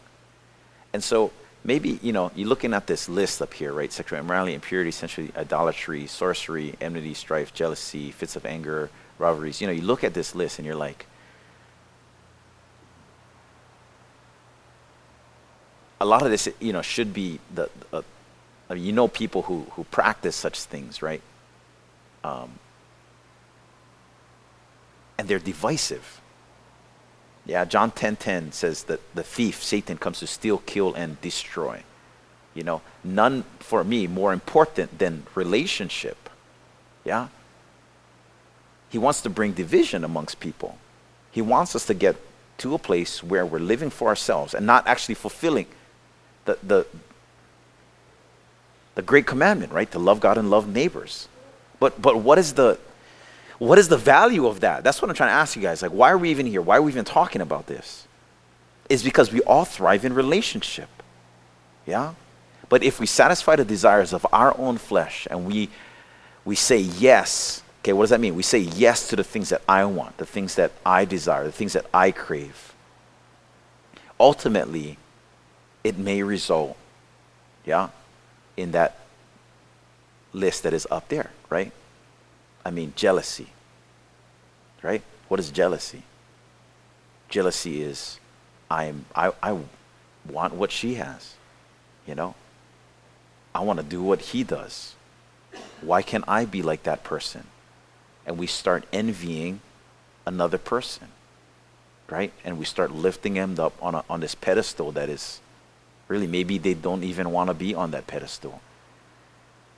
And 0.93 1.03
so 1.03 1.33
maybe, 1.65 1.99
you 2.03 2.13
know, 2.13 2.31
you're 2.35 2.49
looking 2.49 2.75
at 2.75 2.87
this 2.87 3.09
list 3.09 3.43
up 3.43 3.55
here, 3.55 3.73
right? 3.73 3.93
Sexual 3.93 4.19
immorality, 4.19 4.55
impurity, 4.55 4.91
sensuality, 4.91 5.37
idolatry, 5.37 6.07
sorcery, 6.07 6.75
enmity, 6.81 7.15
strife, 7.15 7.53
jealousy, 7.53 8.11
fits 8.11 8.37
of 8.37 8.47
anger, 8.47 8.91
rivalries. 9.19 9.61
You 9.61 9.67
know, 9.67 9.73
you 9.73 9.83
look 9.83 10.05
at 10.05 10.15
this 10.15 10.35
list 10.35 10.59
and 10.59 10.67
you're 10.67 10.77
like, 10.77 11.07
a 16.01 16.07
lot 16.07 16.23
of 16.23 16.31
this, 16.31 16.49
you 16.61 16.73
know, 16.73 16.83
should 16.83 17.13
be 17.13 17.39
the, 17.55 17.69
uh, 17.93 18.03
you 18.75 18.93
know, 18.93 19.07
people 19.07 19.43
who, 19.43 19.67
who 19.73 19.85
practice 19.85 20.35
such 20.35 20.63
things, 20.63 21.03
right? 21.03 21.21
Um, 22.25 22.59
and 25.21 25.29
they're 25.29 25.39
divisive. 25.39 26.19
Yeah, 27.45 27.67
John 27.67 27.91
10:10 27.91 27.95
10, 27.95 28.17
10 28.17 28.53
says 28.53 28.85
that 28.85 29.01
the 29.15 29.23
thief 29.23 29.63
Satan 29.63 29.99
comes 29.99 30.21
to 30.21 30.27
steal, 30.27 30.59
kill 30.65 30.95
and 30.95 31.21
destroy. 31.21 31.83
You 32.55 32.63
know, 32.63 32.81
none 33.05 33.45
for 33.59 33.85
me 33.85 34.07
more 34.07 34.33
important 34.33 34.99
than 34.99 35.25
relationship. 35.35 36.31
Yeah? 37.05 37.29
He 38.89 38.97
wants 38.97 39.21
to 39.21 39.29
bring 39.29 39.53
division 39.53 40.05
amongst 40.05 40.41
people. 40.41 40.79
He 41.31 41.43
wants 41.43 41.77
us 41.77 41.85
to 41.87 41.95
get 41.95 42.17
to 42.59 42.75
a 42.75 42.79
place 42.79 43.23
where 43.23 43.45
we're 43.45 43.59
living 43.75 43.91
for 43.91 44.09
ourselves 44.09 44.55
and 44.55 44.65
not 44.65 44.87
actually 44.89 45.17
fulfilling 45.17 45.67
the 46.47 46.57
the 46.63 46.87
the 48.95 49.03
great 49.03 49.27
commandment, 49.27 49.71
right? 49.71 49.91
To 49.93 49.99
love 49.99 50.19
God 50.19 50.39
and 50.39 50.49
love 50.49 50.67
neighbors. 50.67 51.29
But 51.79 52.01
but 52.01 52.17
what 52.17 52.39
is 52.39 52.55
the 52.55 52.79
what 53.61 53.79
is 53.79 53.89
the 53.89 53.99
value 53.99 54.47
of 54.47 54.61
that? 54.61 54.83
That's 54.83 55.03
what 55.03 55.11
I'm 55.11 55.15
trying 55.15 55.29
to 55.29 55.35
ask 55.35 55.55
you 55.55 55.61
guys. 55.61 55.83
Like, 55.83 55.91
why 55.91 56.11
are 56.11 56.17
we 56.17 56.31
even 56.31 56.47
here? 56.47 56.63
Why 56.63 56.79
are 56.79 56.83
we 56.83 56.91
even 56.91 57.05
talking 57.05 57.43
about 57.43 57.67
this? 57.67 58.09
Is 58.89 59.03
because 59.05 59.31
we 59.31 59.43
all 59.43 59.67
thrive 59.67 60.03
in 60.05 60.15
relationship. 60.15 60.89
Yeah? 61.85 62.15
But 62.71 62.83
if 62.83 62.99
we 62.99 63.05
satisfy 63.05 63.57
the 63.57 63.65
desires 63.67 64.15
of 64.15 64.27
our 64.33 64.59
own 64.59 64.79
flesh 64.79 65.29
and 65.31 65.45
we 65.45 65.69
we 66.43 66.57
say 66.57 66.79
yes, 66.79 67.63
okay, 67.83 67.93
what 67.93 68.05
does 68.05 68.11
that 68.11 68.21
mean? 68.21 68.35
We 68.35 68.43
say 68.43 68.61
yes 68.61 69.09
to 69.09 69.17
the 69.17 69.23
things 69.23 69.51
that 69.51 69.61
I 69.69 69.85
want, 69.85 70.17
the 70.17 70.25
things 70.25 70.55
that 70.55 70.73
I 70.87 71.05
desire, 71.05 71.45
the 71.45 71.53
things 71.53 71.75
that 71.75 71.85
I 71.93 72.13
crave. 72.13 72.73
Ultimately, 74.19 74.97
it 75.85 75.99
may 75.99 76.23
result, 76.23 76.79
yeah, 77.67 77.91
in 78.57 78.71
that 78.71 79.01
list 80.33 80.63
that 80.63 80.73
is 80.73 80.87
up 80.91 81.11
there, 81.11 81.31
right? 81.51 81.73
I 82.65 82.71
mean, 82.71 82.93
jealousy. 82.97 83.49
Right? 84.83 85.03
What 85.29 85.41
is 85.41 85.51
jealousy? 85.51 86.03
Jealousy 87.29 87.83
is 87.83 88.19
I 88.71 88.85
am 88.85 89.07
I, 89.15 89.33
I 89.43 89.59
want 90.29 90.55
what 90.55 90.71
she 90.71 90.95
has. 90.95 91.35
You 92.07 92.15
know? 92.15 92.35
I 93.55 93.61
want 93.61 93.79
to 93.79 93.85
do 93.85 94.03
what 94.03 94.21
he 94.21 94.45
does. 94.45 94.95
Why 95.81 96.03
can't 96.03 96.25
I 96.27 96.45
be 96.45 96.63
like 96.63 96.85
that 96.85 97.05
person? 97.05 97.47
And 98.27 98.39
we 98.39 98.47
start 98.47 98.85
envying 98.93 99.61
another 100.27 100.59
person. 100.59 101.09
Right? 102.09 102.33
And 102.45 102.59
we 102.59 102.65
start 102.65 102.91
lifting 102.91 103.35
them 103.35 103.59
up 103.59 103.75
on, 103.81 103.95
a, 103.95 104.05
on 104.11 104.21
this 104.21 104.35
pedestal 104.35 104.93
that 104.93 105.09
is 105.09 105.41
really 106.09 106.27
maybe 106.27 106.59
they 106.59 106.75
don't 106.75 107.05
even 107.05 107.31
want 107.31 107.49
to 107.49 107.55
be 107.55 107.73
on 107.75 107.93
that 107.93 108.09
pedestal. 108.09 108.61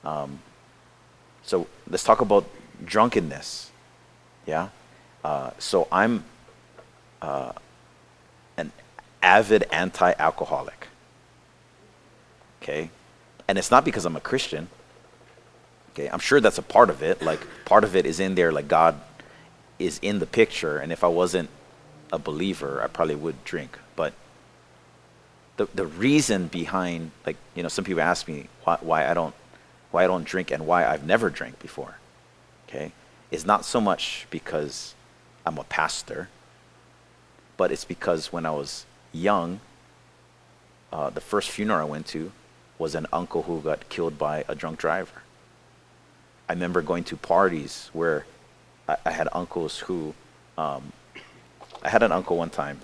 Um, 0.03 0.39
so 1.43 1.67
let's 1.87 2.03
talk 2.03 2.21
about 2.21 2.45
drunkenness. 2.85 3.71
Yeah? 4.45 4.69
Uh, 5.23 5.51
so 5.59 5.87
I'm 5.91 6.23
uh, 7.21 7.53
an 8.57 8.71
avid 9.21 9.63
anti 9.71 10.13
alcoholic. 10.19 10.87
Okay? 12.61 12.89
And 13.47 13.57
it's 13.57 13.71
not 13.71 13.85
because 13.85 14.05
I'm 14.05 14.15
a 14.15 14.21
Christian. 14.21 14.69
Okay? 15.91 16.09
I'm 16.09 16.19
sure 16.19 16.39
that's 16.39 16.57
a 16.57 16.63
part 16.63 16.89
of 16.89 17.03
it. 17.03 17.21
Like, 17.21 17.41
part 17.65 17.83
of 17.83 17.95
it 17.95 18.05
is 18.05 18.19
in 18.19 18.35
there, 18.35 18.51
like, 18.51 18.67
God 18.67 18.99
is 19.79 19.99
in 20.01 20.19
the 20.19 20.25
picture. 20.25 20.77
And 20.77 20.91
if 20.91 21.03
I 21.03 21.07
wasn't 21.07 21.49
a 22.11 22.19
believer, 22.19 22.81
I 22.83 22.87
probably 22.87 23.15
would 23.15 23.43
drink. 23.43 23.77
But 23.95 24.13
the, 25.57 25.67
the 25.73 25.85
reason 25.85 26.47
behind, 26.47 27.11
like, 27.25 27.37
you 27.55 27.63
know, 27.63 27.69
some 27.69 27.85
people 27.85 28.01
ask 28.01 28.27
me 28.27 28.47
why, 28.63 28.77
why 28.81 29.09
I 29.09 29.13
don't 29.13 29.35
why 29.91 30.03
I 30.03 30.07
don't 30.07 30.23
drink 30.23 30.49
and 30.49 30.65
why 30.65 30.87
I've 30.87 31.05
never 31.05 31.29
drank 31.29 31.59
before, 31.59 31.97
okay, 32.73 32.91
is 33.31 33.45
not 33.45 33.65
so 33.65 33.79
much 33.79 34.27
because 34.29 34.95
I'm 35.45 35.57
a 35.57 35.63
pastor, 35.63 36.29
but 37.57 37.71
it's 37.71 37.85
because 37.85 38.33
when 38.33 38.45
I 38.45 38.51
was 38.51 38.85
young, 39.11 39.59
uh, 40.91 41.09
the 41.09 41.21
first 41.21 41.49
funeral 41.49 41.87
I 41.87 41.89
went 41.89 42.07
to 42.07 42.31
was 42.79 42.95
an 42.95 43.07
uncle 43.13 43.43
who 43.43 43.61
got 43.61 43.89
killed 43.89 44.17
by 44.17 44.43
a 44.47 44.55
drunk 44.55 44.79
driver. 44.79 45.21
I 46.49 46.53
remember 46.53 46.81
going 46.81 47.03
to 47.05 47.15
parties 47.15 47.89
where 47.93 48.25
I, 48.87 48.97
I 49.05 49.11
had 49.11 49.27
uncles 49.31 49.79
who, 49.79 50.13
um, 50.57 50.91
I 51.83 51.89
had 51.89 52.03
an 52.03 52.11
uncle 52.11 52.37
one 52.37 52.49
time, 52.49 52.79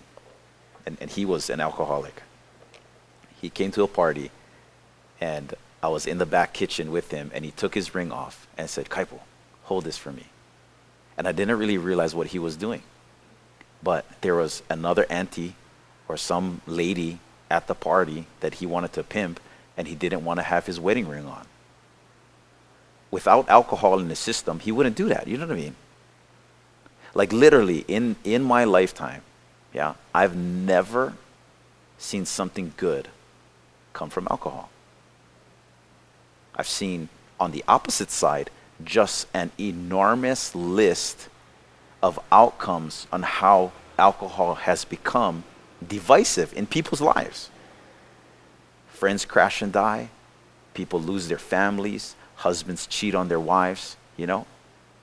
and, 0.85 0.97
and 1.01 1.09
he 1.09 1.25
was 1.25 1.49
an 1.49 1.59
alcoholic. 1.59 2.21
He 3.41 3.49
came 3.49 3.71
to 3.71 3.83
a 3.83 3.87
party, 3.87 4.31
and 5.19 5.53
I 5.81 5.87
was 5.87 6.05
in 6.05 6.17
the 6.17 6.25
back 6.25 6.53
kitchen 6.53 6.91
with 6.91 7.11
him, 7.11 7.31
and 7.33 7.43
he 7.43 7.51
took 7.51 7.73
his 7.73 7.95
ring 7.95 8.11
off 8.11 8.47
and 8.57 8.69
said, 8.69 8.89
Kaipo, 8.89 9.19
hold 9.69 9.83
this 9.83 9.97
for 9.97 10.11
me. 10.11 10.25
And 11.15 11.27
I 11.27 11.31
didn't 11.31 11.59
really 11.59 11.77
realize 11.77 12.15
what 12.15 12.27
he 12.27 12.39
was 12.39 12.57
doing. 12.57 12.81
But 13.83 14.03
there 14.21 14.35
was 14.35 14.63
another 14.67 15.05
auntie 15.09 15.53
or 16.07 16.17
some 16.17 16.61
lady 16.65 17.19
at 17.51 17.67
the 17.67 17.75
party 17.75 18.25
that 18.39 18.55
he 18.55 18.65
wanted 18.65 18.93
to 18.93 19.03
pimp, 19.03 19.39
and 19.77 19.87
he 19.87 19.95
didn't 19.95 20.25
want 20.25 20.39
to 20.39 20.43
have 20.43 20.65
his 20.65 20.79
wedding 20.79 21.07
ring 21.07 21.27
on. 21.27 21.45
Without 23.11 23.47
alcohol 23.47 23.99
in 23.99 24.07
the 24.07 24.15
system, 24.15 24.59
he 24.59 24.71
wouldn't 24.71 24.95
do 24.95 25.07
that. 25.07 25.27
You 25.27 25.37
know 25.37 25.47
what 25.47 25.57
I 25.57 25.61
mean? 25.61 25.75
Like 27.13 27.31
literally 27.31 27.85
in, 27.87 28.15
in 28.23 28.43
my 28.43 28.63
lifetime, 28.63 29.21
yeah, 29.71 29.93
I've 30.13 30.35
never 30.35 31.13
seen 31.99 32.25
something 32.25 32.73
good 32.75 33.07
come 33.93 34.09
from 34.09 34.27
alcohol. 34.31 34.69
I've 36.55 36.67
seen 36.67 37.09
on 37.39 37.51
the 37.51 37.63
opposite 37.67 38.09
side 38.09 38.49
just 38.83 39.27
an 39.33 39.51
enormous 39.59 40.55
list 40.55 41.29
of 42.01 42.19
outcomes 42.31 43.07
on 43.11 43.23
how 43.23 43.71
alcohol 43.97 44.55
has 44.55 44.85
become 44.85 45.43
divisive 45.85 46.53
in 46.53 46.65
people's 46.65 47.01
lives. 47.01 47.49
Friends 48.87 49.25
crash 49.25 49.61
and 49.61 49.71
die, 49.71 50.09
people 50.73 51.01
lose 51.01 51.27
their 51.27 51.37
families, 51.37 52.15
husbands 52.35 52.87
cheat 52.87 53.15
on 53.15 53.27
their 53.27 53.39
wives, 53.39 53.97
you 54.17 54.27
know, 54.27 54.45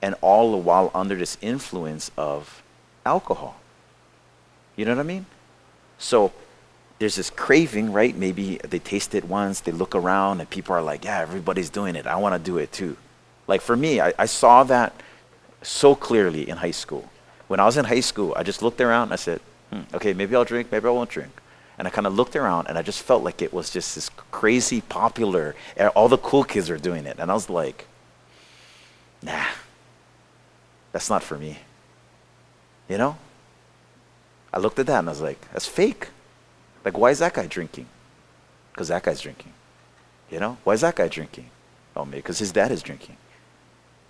and 0.01 0.15
all 0.21 0.51
the 0.51 0.57
while 0.57 0.91
under 0.93 1.15
this 1.15 1.37
influence 1.41 2.11
of 2.17 2.63
alcohol. 3.05 3.59
You 4.75 4.85
know 4.85 4.91
what 4.91 5.01
I 5.01 5.03
mean? 5.03 5.25
So 5.97 6.31
there's 6.99 7.15
this 7.15 7.29
craving, 7.29 7.93
right? 7.93 8.15
Maybe 8.15 8.57
they 8.57 8.79
taste 8.79 9.15
it 9.15 9.25
once, 9.25 9.61
they 9.61 9.71
look 9.71 9.95
around, 9.95 10.39
and 10.39 10.49
people 10.49 10.75
are 10.75 10.81
like, 10.81 11.05
yeah, 11.05 11.19
everybody's 11.19 11.69
doing 11.69 11.95
it. 11.95 12.07
I 12.07 12.15
want 12.17 12.33
to 12.33 12.39
do 12.39 12.57
it 12.57 12.71
too. 12.71 12.97
Like 13.47 13.61
for 13.61 13.75
me, 13.75 14.01
I, 14.01 14.13
I 14.19 14.25
saw 14.25 14.63
that 14.65 14.93
so 15.61 15.95
clearly 15.95 16.47
in 16.47 16.57
high 16.57 16.71
school. 16.71 17.09
When 17.47 17.59
I 17.59 17.65
was 17.65 17.77
in 17.77 17.85
high 17.85 18.01
school, 18.01 18.33
I 18.35 18.43
just 18.43 18.61
looked 18.61 18.81
around 18.81 19.03
and 19.03 19.13
I 19.13 19.17
said, 19.17 19.39
hmm, 19.71 19.81
okay, 19.93 20.13
maybe 20.13 20.35
I'll 20.35 20.45
drink, 20.45 20.71
maybe 20.71 20.87
I 20.87 20.91
won't 20.91 21.09
drink. 21.09 21.31
And 21.77 21.87
I 21.87 21.91
kind 21.91 22.07
of 22.07 22.13
looked 22.13 22.35
around 22.35 22.67
and 22.67 22.77
I 22.77 22.81
just 22.81 23.01
felt 23.01 23.23
like 23.23 23.41
it 23.41 23.53
was 23.53 23.69
just 23.69 23.95
this 23.95 24.09
crazy 24.31 24.81
popular, 24.81 25.55
all 25.95 26.09
the 26.09 26.17
cool 26.17 26.43
kids 26.43 26.69
are 26.69 26.77
doing 26.77 27.05
it. 27.05 27.17
And 27.19 27.31
I 27.31 27.33
was 27.33 27.49
like, 27.49 27.87
nah, 29.21 29.45
that's 30.91 31.09
not 31.09 31.23
for 31.23 31.37
me. 31.37 31.59
You 32.89 32.97
know? 32.97 33.17
I 34.53 34.59
looked 34.59 34.79
at 34.79 34.87
that 34.87 34.99
and 34.99 35.09
I 35.09 35.11
was 35.11 35.21
like, 35.21 35.39
that's 35.51 35.67
fake. 35.67 36.09
Like, 36.83 36.97
why 36.97 37.11
is 37.11 37.19
that 37.19 37.33
guy 37.33 37.47
drinking? 37.47 37.87
Because 38.71 38.87
that 38.87 39.03
guy's 39.03 39.21
drinking. 39.21 39.53
You 40.31 40.39
know? 40.39 40.57
Why 40.63 40.73
is 40.73 40.81
that 40.81 40.95
guy 40.95 41.07
drinking? 41.07 41.49
Oh, 41.95 42.05
maybe 42.05 42.17
because 42.17 42.39
his 42.39 42.51
dad 42.51 42.71
is 42.71 42.81
drinking. 42.81 43.17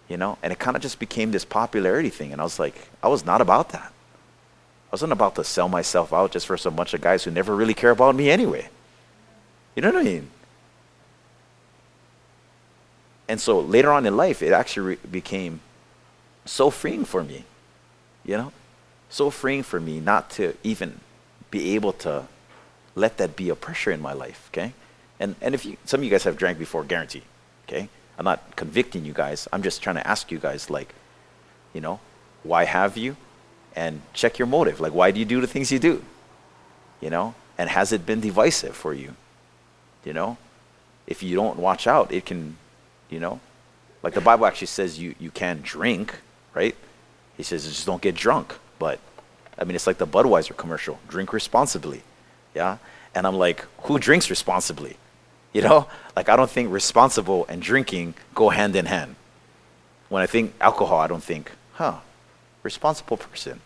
You 0.08 0.18
know? 0.18 0.38
And 0.42 0.54
it 0.54 0.60
kind 0.60 0.76
of 0.76 0.82
just 0.82 1.00
became 1.00 1.32
this 1.32 1.46
popularity 1.46 2.10
thing. 2.10 2.32
And 2.32 2.42
I 2.42 2.44
was 2.44 2.60
like, 2.60 2.76
I 3.04 3.08
was 3.08 3.26
not 3.26 3.42
about 3.42 3.70
that. 3.70 3.92
I 4.88 4.92
wasn't 4.92 5.12
about 5.12 5.36
to 5.36 5.44
sell 5.44 5.68
myself 5.68 6.14
out 6.14 6.32
just 6.32 6.48
for 6.48 6.58
some 6.58 6.76
bunch 6.76 6.94
of 6.94 7.02
guys 7.02 7.24
who 7.24 7.32
never 7.32 7.56
really 7.56 7.74
care 7.74 7.92
about 7.92 8.16
me 8.16 8.30
anyway. 8.30 8.70
You 9.76 9.82
know 9.82 9.92
what 9.92 10.02
I 10.02 10.04
mean? 10.04 10.30
And 13.28 13.42
so 13.42 13.60
later 13.60 13.92
on 13.92 14.06
in 14.06 14.16
life, 14.16 14.42
it 14.42 14.54
actually 14.54 14.96
became 15.12 15.60
so 16.46 16.70
freeing 16.70 17.04
for 17.04 17.24
me, 17.24 17.44
you 18.24 18.38
know? 18.38 18.54
So 19.10 19.30
freeing 19.30 19.64
for 19.64 19.80
me 19.80 20.00
not 20.00 20.30
to 20.32 20.56
even 20.64 21.00
be 21.52 21.76
able 21.76 21.94
to 21.94 22.28
let 22.96 23.18
that 23.18 23.36
be 23.36 23.50
a 23.50 23.56
pressure 23.56 23.92
in 23.92 24.02
my 24.02 24.14
life, 24.14 24.50
okay? 24.52 24.74
And, 25.20 25.36
and 25.42 25.54
if 25.54 25.66
you, 25.66 25.78
some 25.86 26.00
of 26.00 26.04
you 26.04 26.10
guys 26.10 26.24
have 26.24 26.38
drank 26.38 26.58
before, 26.58 26.84
guarantee, 26.84 27.24
okay? 27.68 27.90
I'm 28.18 28.26
not 28.26 28.56
convicting 28.56 29.06
you 29.06 29.14
guys. 29.14 29.48
I'm 29.54 29.62
just 29.62 29.82
trying 29.82 29.98
to 29.98 30.08
ask 30.08 30.32
you 30.32 30.40
guys, 30.40 30.70
like, 30.70 30.94
you 31.74 31.82
know, 31.82 32.00
why 32.44 32.66
have 32.66 32.98
you? 32.98 33.16
And 33.76 34.02
check 34.14 34.40
your 34.40 34.48
motive. 34.48 34.80
Like, 34.80 34.94
why 34.94 35.12
do 35.12 35.20
you 35.20 35.26
do 35.26 35.40
the 35.40 35.48
things 35.48 35.72
you 35.72 35.80
do? 35.80 36.04
You 37.00 37.10
know? 37.12 37.36
And 37.58 37.70
has 37.70 37.92
it 37.92 38.06
been 38.06 38.20
divisive 38.20 38.76
for 38.76 38.94
you? 38.94 39.16
You 40.04 40.14
know? 40.14 40.38
If 41.06 41.22
you 41.22 41.36
don't 41.36 41.60
watch 41.60 41.86
out, 41.86 42.12
it 42.12 42.26
can, 42.26 42.58
you 43.10 43.20
know? 43.20 43.40
Like 44.02 44.14
the 44.14 44.22
Bible 44.22 44.46
actually 44.46 44.68
says 44.68 45.00
you, 45.00 45.16
you 45.20 45.32
can 45.32 45.62
drink, 45.62 46.20
right? 46.54 46.76
He 47.36 47.44
says 47.44 47.66
just 47.68 47.86
don't 47.86 48.02
get 48.02 48.16
drunk. 48.16 48.56
But, 48.80 49.00
I 49.60 49.64
mean, 49.64 49.76
it's 49.76 49.88
like 49.88 50.00
the 50.00 50.08
Budweiser 50.08 50.58
commercial 50.58 51.00
drink 51.08 51.34
responsibly. 51.34 52.02
Yeah? 52.56 52.78
And 53.14 53.28
I'm 53.28 53.36
like, 53.36 53.66
who 53.84 54.00
drinks 54.00 54.30
responsibly? 54.30 54.98
You 55.58 55.64
know? 55.64 55.88
Like, 56.16 56.30
I 56.30 56.36
don't 56.36 56.52
think 56.52 56.72
responsible 56.72 57.48
and 57.50 57.60
drinking 57.60 58.14
go 58.36 58.50
hand 58.50 58.76
in 58.76 58.86
hand. 58.86 59.16
When 60.08 60.22
I 60.22 60.28
think 60.28 60.54
alcohol, 60.62 61.00
I 61.00 61.08
don't 61.08 61.24
think, 61.24 61.52
huh, 61.74 61.96
responsible 62.62 63.18
person. 63.18 63.60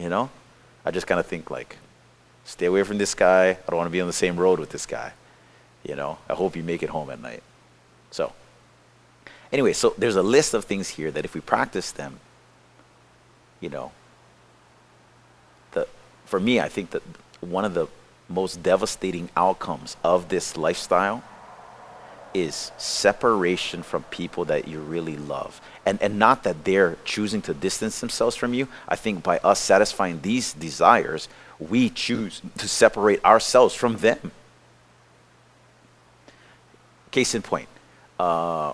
You 0.00 0.08
know? 0.08 0.30
I 0.84 0.90
just 0.90 1.06
kind 1.06 1.20
of 1.20 1.26
think, 1.26 1.48
like, 1.48 1.76
stay 2.44 2.66
away 2.66 2.82
from 2.82 2.98
this 2.98 3.14
guy. 3.14 3.50
I 3.50 3.58
don't 3.68 3.76
want 3.76 3.86
to 3.86 3.92
be 3.92 4.00
on 4.00 4.08
the 4.08 4.12
same 4.12 4.36
road 4.36 4.58
with 4.58 4.70
this 4.70 4.84
guy. 4.84 5.12
You 5.84 5.94
know? 5.94 6.18
I 6.28 6.34
hope 6.34 6.56
you 6.56 6.64
make 6.64 6.82
it 6.82 6.88
home 6.88 7.08
at 7.08 7.22
night. 7.22 7.44
So, 8.10 8.32
anyway, 9.52 9.74
so 9.74 9.94
there's 9.96 10.16
a 10.16 10.24
list 10.24 10.54
of 10.54 10.64
things 10.64 10.88
here 10.88 11.12
that 11.12 11.24
if 11.24 11.34
we 11.34 11.40
practice 11.40 11.92
them, 11.92 12.18
you 13.60 13.68
know, 13.68 13.92
the, 15.70 15.86
for 16.24 16.40
me, 16.40 16.58
I 16.58 16.68
think 16.68 16.90
that 16.90 17.02
one 17.40 17.64
of 17.64 17.74
the 17.74 17.86
most 18.32 18.62
devastating 18.62 19.28
outcomes 19.36 19.96
of 20.02 20.28
this 20.28 20.56
lifestyle 20.56 21.22
is 22.34 22.72
separation 22.78 23.82
from 23.82 24.02
people 24.04 24.46
that 24.46 24.66
you 24.66 24.80
really 24.80 25.16
love. 25.16 25.60
And, 25.84 26.00
and 26.00 26.18
not 26.18 26.44
that 26.44 26.64
they're 26.64 26.96
choosing 27.04 27.42
to 27.42 27.54
distance 27.54 28.00
themselves 28.00 28.36
from 28.36 28.54
you. 28.54 28.68
I 28.88 28.96
think 28.96 29.22
by 29.22 29.38
us 29.38 29.60
satisfying 29.60 30.20
these 30.22 30.52
desires, 30.54 31.28
we 31.58 31.90
choose 31.90 32.40
to 32.58 32.68
separate 32.68 33.24
ourselves 33.24 33.74
from 33.74 33.98
them. 33.98 34.32
Case 37.10 37.34
in 37.34 37.42
point, 37.42 37.68
uh, 38.18 38.72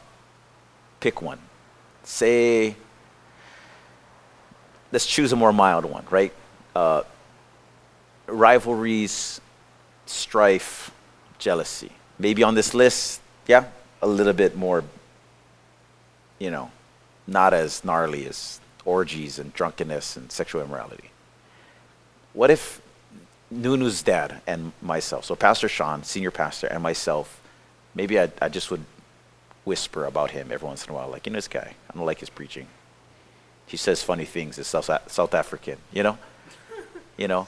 pick 1.00 1.20
one. 1.20 1.40
Say, 2.04 2.76
let's 4.92 5.06
choose 5.06 5.32
a 5.32 5.36
more 5.36 5.52
mild 5.52 5.84
one, 5.84 6.06
right? 6.10 6.32
Uh, 6.76 7.02
rivalries, 8.28 9.40
strife, 10.08 10.90
jealousy. 11.38 11.92
Maybe 12.18 12.42
on 12.42 12.54
this 12.54 12.74
list, 12.74 13.20
yeah, 13.46 13.66
a 14.02 14.06
little 14.06 14.32
bit 14.32 14.56
more, 14.56 14.84
you 16.38 16.50
know, 16.50 16.70
not 17.26 17.54
as 17.54 17.84
gnarly 17.84 18.26
as 18.26 18.60
orgies 18.84 19.38
and 19.38 19.52
drunkenness 19.52 20.16
and 20.16 20.32
sexual 20.32 20.62
immorality. 20.62 21.10
What 22.32 22.50
if 22.50 22.80
Nunu's 23.52 24.02
dad 24.02 24.40
and 24.46 24.72
myself, 24.82 25.24
so 25.24 25.36
Pastor 25.36 25.68
Sean, 25.68 26.02
senior 26.04 26.30
pastor, 26.30 26.66
and 26.66 26.82
myself, 26.82 27.40
maybe 27.94 28.18
I, 28.18 28.30
I 28.40 28.48
just 28.48 28.70
would 28.70 28.84
whisper 29.64 30.04
about 30.04 30.30
him 30.30 30.50
every 30.50 30.66
once 30.66 30.84
in 30.84 30.90
a 30.90 30.94
while, 30.94 31.08
like, 31.08 31.26
you 31.26 31.32
know, 31.32 31.36
this 31.36 31.48
guy, 31.48 31.74
I 31.90 31.94
don't 31.94 32.06
like 32.06 32.20
his 32.20 32.30
preaching. 32.30 32.66
He 33.66 33.76
says 33.76 34.02
funny 34.02 34.24
things. 34.24 34.58
It's 34.58 34.68
South, 34.68 34.90
South 35.08 35.34
African, 35.34 35.76
you 35.92 36.02
know? 36.02 36.18
you 37.18 37.28
know? 37.28 37.46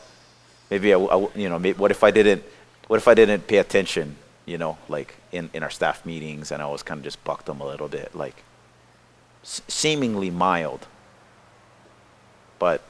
Maybe 0.71 0.95
I, 0.95 0.99
I, 0.99 1.29
you 1.35 1.49
know, 1.49 1.59
maybe, 1.59 1.79
what 1.79 1.91
if 1.91 2.03
I 2.05 2.11
didn't, 2.11 2.45
what 2.87 2.97
if 2.97 3.09
I 3.09 3.15
didn't 3.15 3.47
pay 3.47 3.59
attention, 3.59 4.17
you 4.47 4.59
know, 4.59 4.79
like 4.89 5.17
in, 5.33 5.51
in 5.53 5.63
our 5.63 5.71
staff 5.71 6.07
meetings 6.07 6.53
and 6.53 6.63
I 6.63 6.67
was 6.67 6.83
kind 6.83 6.99
of 6.99 7.05
just 7.05 7.23
bucked 7.25 7.47
them 7.47 7.61
a 7.61 7.67
little 7.67 7.89
bit, 7.89 8.15
like 8.15 8.43
s- 9.43 9.63
seemingly 9.69 10.31
mild, 10.31 10.87
but 12.59 12.83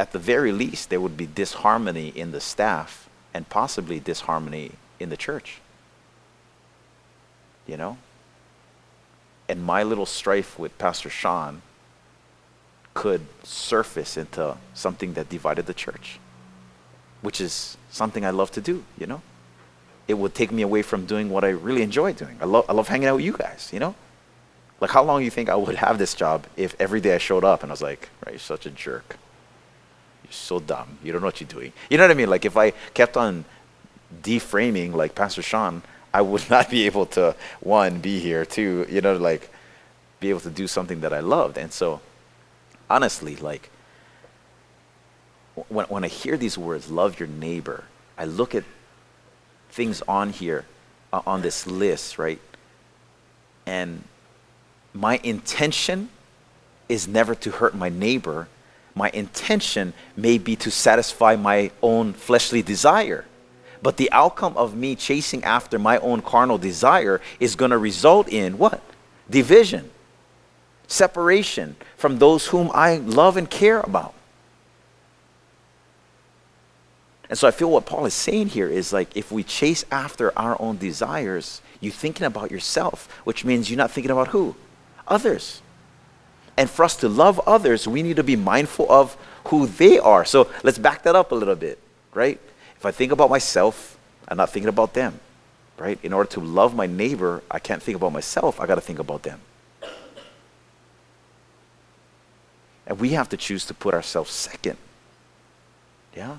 at 0.00 0.12
the 0.12 0.18
very 0.18 0.52
least 0.52 0.90
there 0.90 1.00
would 1.00 1.16
be 1.16 1.26
disharmony 1.26 2.08
in 2.08 2.32
the 2.32 2.40
staff 2.40 3.08
and 3.34 3.48
possibly 3.48 4.00
disharmony 4.00 4.72
in 4.98 5.10
the 5.10 5.16
church. 5.16 5.60
You 7.66 7.76
know? 7.76 7.98
And 9.48 9.62
my 9.62 9.82
little 9.82 10.06
strife 10.06 10.58
with 10.58 10.76
Pastor 10.78 11.10
Sean 11.10 11.62
could 12.94 13.26
surface 13.42 14.16
into 14.16 14.56
something 14.74 15.14
that 15.14 15.28
divided 15.28 15.66
the 15.66 15.74
church, 15.74 16.18
which 17.22 17.40
is 17.40 17.76
something 17.90 18.24
I 18.24 18.30
love 18.30 18.50
to 18.52 18.60
do, 18.60 18.84
you 18.98 19.06
know? 19.06 19.22
it 20.08 20.14
would 20.14 20.34
take 20.34 20.50
me 20.50 20.62
away 20.62 20.82
from 20.82 21.06
doing 21.06 21.30
what 21.30 21.44
I 21.44 21.48
really 21.50 21.82
enjoy 21.82 22.12
doing. 22.12 22.36
I 22.40 22.44
love, 22.44 22.66
I 22.68 22.72
love 22.72 22.88
hanging 22.88 23.08
out 23.08 23.16
with 23.16 23.24
you 23.24 23.32
guys, 23.32 23.70
you 23.72 23.78
know? 23.78 23.94
Like, 24.80 24.90
how 24.90 25.02
long 25.02 25.20
do 25.20 25.24
you 25.24 25.30
think 25.30 25.48
I 25.48 25.54
would 25.54 25.76
have 25.76 25.98
this 25.98 26.14
job 26.14 26.46
if 26.56 26.74
every 26.80 27.00
day 27.00 27.14
I 27.14 27.18
showed 27.18 27.44
up 27.44 27.62
and 27.62 27.70
I 27.70 27.74
was 27.74 27.82
like, 27.82 28.08
right, 28.24 28.32
you're 28.32 28.40
such 28.40 28.66
a 28.66 28.70
jerk. 28.70 29.16
You're 30.24 30.32
so 30.32 30.58
dumb. 30.58 30.98
You 31.04 31.12
don't 31.12 31.20
know 31.20 31.28
what 31.28 31.40
you're 31.40 31.48
doing. 31.48 31.72
You 31.88 31.98
know 31.98 32.04
what 32.04 32.10
I 32.10 32.14
mean? 32.14 32.28
Like, 32.28 32.44
if 32.44 32.56
I 32.56 32.70
kept 32.92 33.16
on 33.16 33.44
deframing 34.22 34.92
like 34.92 35.14
Pastor 35.14 35.42
Sean, 35.42 35.82
I 36.12 36.20
would 36.20 36.50
not 36.56 36.68
be 36.68 36.84
able 36.86 37.06
to, 37.06 37.36
one, 37.60 38.00
be 38.00 38.18
here, 38.18 38.44
two, 38.44 38.86
you 38.90 39.00
know, 39.00 39.16
like, 39.16 39.50
be 40.18 40.30
able 40.30 40.40
to 40.40 40.50
do 40.50 40.66
something 40.66 41.00
that 41.00 41.12
I 41.12 41.20
loved. 41.20 41.58
And 41.58 41.72
so, 41.72 42.00
honestly, 42.92 43.36
like, 43.36 43.70
when, 45.68 45.86
when 45.86 46.04
I 46.04 46.08
hear 46.08 46.36
these 46.36 46.58
words, 46.58 46.90
love 46.90 47.18
your 47.18 47.28
neighbor, 47.28 47.84
I 48.18 48.26
look 48.26 48.54
at 48.54 48.64
things 49.70 50.02
on 50.06 50.30
here, 50.30 50.66
uh, 51.12 51.22
on 51.26 51.40
this 51.40 51.66
list, 51.66 52.18
right? 52.18 52.38
And 53.64 54.04
my 54.92 55.18
intention 55.22 56.10
is 56.88 57.08
never 57.08 57.34
to 57.36 57.50
hurt 57.50 57.74
my 57.74 57.88
neighbor. 57.88 58.48
My 58.94 59.08
intention 59.14 59.94
may 60.14 60.36
be 60.36 60.54
to 60.56 60.70
satisfy 60.70 61.36
my 61.36 61.70
own 61.80 62.12
fleshly 62.12 62.60
desire. 62.60 63.24
But 63.80 63.96
the 63.96 64.12
outcome 64.12 64.54
of 64.58 64.76
me 64.76 64.94
chasing 64.96 65.42
after 65.44 65.78
my 65.78 65.96
own 65.98 66.20
carnal 66.20 66.58
desire 66.58 67.22
is 67.40 67.56
going 67.56 67.70
to 67.70 67.78
result 67.78 68.28
in 68.28 68.58
what? 68.58 68.82
Division, 69.30 69.90
separation 70.92 71.76
from 71.96 72.18
those 72.18 72.48
whom 72.48 72.70
I 72.74 72.96
love 72.96 73.36
and 73.36 73.48
care 73.48 73.80
about. 73.80 74.14
And 77.28 77.38
so 77.38 77.48
I 77.48 77.50
feel 77.50 77.70
what 77.70 77.86
Paul 77.86 78.04
is 78.04 78.12
saying 78.12 78.48
here 78.48 78.68
is 78.68 78.92
like 78.92 79.16
if 79.16 79.32
we 79.32 79.42
chase 79.42 79.86
after 79.90 80.38
our 80.38 80.60
own 80.60 80.76
desires, 80.76 81.62
you're 81.80 81.90
thinking 81.90 82.26
about 82.26 82.50
yourself, 82.50 83.10
which 83.24 83.44
means 83.44 83.70
you're 83.70 83.78
not 83.78 83.90
thinking 83.90 84.10
about 84.10 84.28
who? 84.28 84.54
Others. 85.08 85.62
And 86.58 86.68
for 86.68 86.84
us 86.84 86.94
to 86.96 87.08
love 87.08 87.40
others, 87.46 87.88
we 87.88 88.02
need 88.02 88.16
to 88.16 88.22
be 88.22 88.36
mindful 88.36 88.86
of 88.92 89.16
who 89.46 89.66
they 89.66 89.98
are. 89.98 90.26
So 90.26 90.50
let's 90.62 90.76
back 90.76 91.04
that 91.04 91.16
up 91.16 91.32
a 91.32 91.34
little 91.34 91.56
bit, 91.56 91.78
right? 92.12 92.38
If 92.76 92.84
I 92.84 92.90
think 92.90 93.12
about 93.12 93.30
myself, 93.30 93.98
I'm 94.28 94.36
not 94.36 94.50
thinking 94.50 94.68
about 94.68 94.92
them, 94.92 95.18
right? 95.78 95.98
In 96.02 96.12
order 96.12 96.28
to 96.32 96.40
love 96.40 96.76
my 96.76 96.86
neighbor, 96.86 97.42
I 97.50 97.58
can't 97.58 97.82
think 97.82 97.96
about 97.96 98.12
myself, 98.12 98.60
I 98.60 98.66
got 98.66 98.74
to 98.74 98.82
think 98.82 98.98
about 98.98 99.22
them. 99.22 99.40
And 102.86 102.98
we 102.98 103.10
have 103.10 103.28
to 103.30 103.36
choose 103.36 103.64
to 103.66 103.74
put 103.74 103.94
ourselves 103.94 104.30
second. 104.30 104.76
Yeah? 106.16 106.38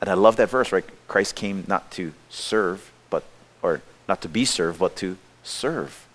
And 0.00 0.10
I 0.10 0.14
love 0.14 0.36
that 0.36 0.50
verse, 0.50 0.72
right? 0.72 0.84
Christ 1.08 1.34
came 1.34 1.64
not 1.66 1.90
to 1.92 2.12
serve, 2.28 2.92
but, 3.10 3.24
or 3.62 3.80
not 4.08 4.20
to 4.22 4.28
be 4.28 4.44
served, 4.44 4.78
but 4.78 4.96
to 4.96 5.16
serve. 5.42 6.06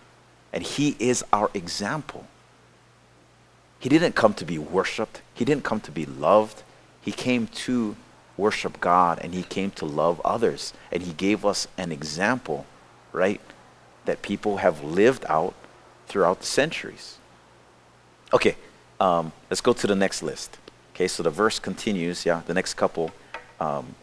And 0.53 0.63
he 0.63 0.95
is 0.99 1.23
our 1.33 1.49
example. 1.53 2.27
He 3.79 3.89
didn't 3.89 4.13
come 4.13 4.33
to 4.35 4.45
be 4.45 4.59
worshiped, 4.59 5.21
he 5.33 5.45
didn't 5.45 5.63
come 5.63 5.79
to 5.81 5.91
be 5.91 6.05
loved. 6.05 6.63
He 7.01 7.11
came 7.11 7.47
to 7.47 7.95
worship 8.37 8.79
God 8.79 9.17
and 9.23 9.33
he 9.33 9.41
came 9.41 9.71
to 9.71 9.85
love 9.85 10.21
others. 10.23 10.71
And 10.91 11.01
he 11.01 11.13
gave 11.13 11.43
us 11.43 11.67
an 11.79 11.91
example, 11.91 12.67
right? 13.11 13.41
That 14.05 14.21
people 14.21 14.57
have 14.57 14.83
lived 14.83 15.25
out 15.27 15.55
throughout 16.07 16.41
the 16.41 16.45
centuries. 16.45 17.17
Okay, 18.31 18.55
um, 19.01 19.31
let's 19.49 19.61
go 19.61 19.73
to 19.73 19.87
the 19.87 19.95
next 19.95 20.21
list. 20.21 20.57
Okay, 20.93 21.07
so 21.07 21.23
the 21.23 21.31
verse 21.31 21.57
continues, 21.57 22.23
yeah, 22.25 22.41
the 22.45 22.53
next 22.53 22.75
couple. 22.75 23.11
Um, 23.59 23.95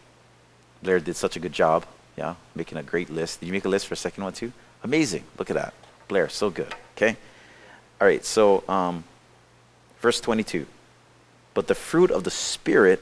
Blair 0.83 0.99
did 0.99 1.15
such 1.15 1.37
a 1.37 1.39
good 1.39 1.53
job, 1.53 1.85
yeah, 2.17 2.35
making 2.53 2.77
a 2.77 2.83
great 2.83 3.09
list. 3.09 3.39
Did 3.39 3.45
you 3.47 3.53
make 3.53 3.63
a 3.63 3.69
list 3.69 3.87
for 3.87 3.93
a 3.93 3.97
second 3.97 4.23
one 4.25 4.33
too? 4.33 4.51
Amazing. 4.83 5.23
Look 5.37 5.49
at 5.49 5.55
that. 5.55 5.73
Blair, 6.09 6.27
so 6.27 6.49
good. 6.49 6.75
Okay? 6.97 7.15
All 8.01 8.07
right, 8.07 8.25
so 8.25 8.63
um, 8.67 9.05
verse 10.01 10.19
22. 10.19 10.65
But 11.53 11.67
the 11.67 11.75
fruit 11.75 12.11
of 12.11 12.25
the 12.25 12.31
Spirit 12.31 13.01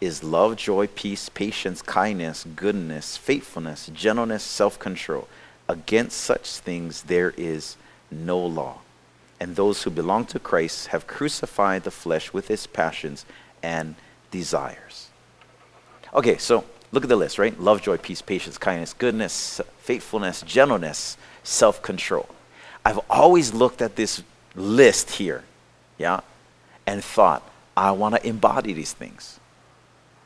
is 0.00 0.24
love, 0.24 0.56
joy, 0.56 0.88
peace, 0.88 1.28
patience, 1.28 1.82
kindness, 1.82 2.46
goodness, 2.56 3.16
faithfulness, 3.16 3.90
gentleness, 3.94 4.42
self 4.42 4.78
control. 4.78 5.28
Against 5.68 6.16
such 6.16 6.58
things 6.58 7.02
there 7.02 7.32
is 7.36 7.76
no 8.10 8.38
law. 8.38 8.78
And 9.40 9.54
those 9.54 9.82
who 9.82 9.90
belong 9.90 10.26
to 10.26 10.38
Christ 10.38 10.88
have 10.88 11.06
crucified 11.06 11.84
the 11.84 11.90
flesh 11.90 12.32
with 12.32 12.50
its 12.50 12.66
passions 12.66 13.24
and 13.62 13.94
desires. 14.30 15.08
Okay, 16.12 16.38
so 16.38 16.64
look 16.90 17.04
at 17.04 17.08
the 17.08 17.16
list, 17.16 17.38
right? 17.38 17.58
Love, 17.60 17.82
joy, 17.82 17.98
peace, 17.98 18.22
patience, 18.22 18.58
kindness, 18.58 18.94
goodness, 18.94 19.60
faithfulness, 19.78 20.42
gentleness, 20.42 21.16
self 21.42 21.82
control. 21.82 22.28
I've 22.84 23.00
always 23.10 23.52
looked 23.52 23.82
at 23.82 23.96
this 23.96 24.22
list 24.54 25.10
here, 25.10 25.44
yeah, 25.98 26.20
and 26.86 27.04
thought, 27.04 27.48
I 27.76 27.92
want 27.92 28.16
to 28.16 28.26
embody 28.26 28.72
these 28.72 28.92
things. 28.92 29.38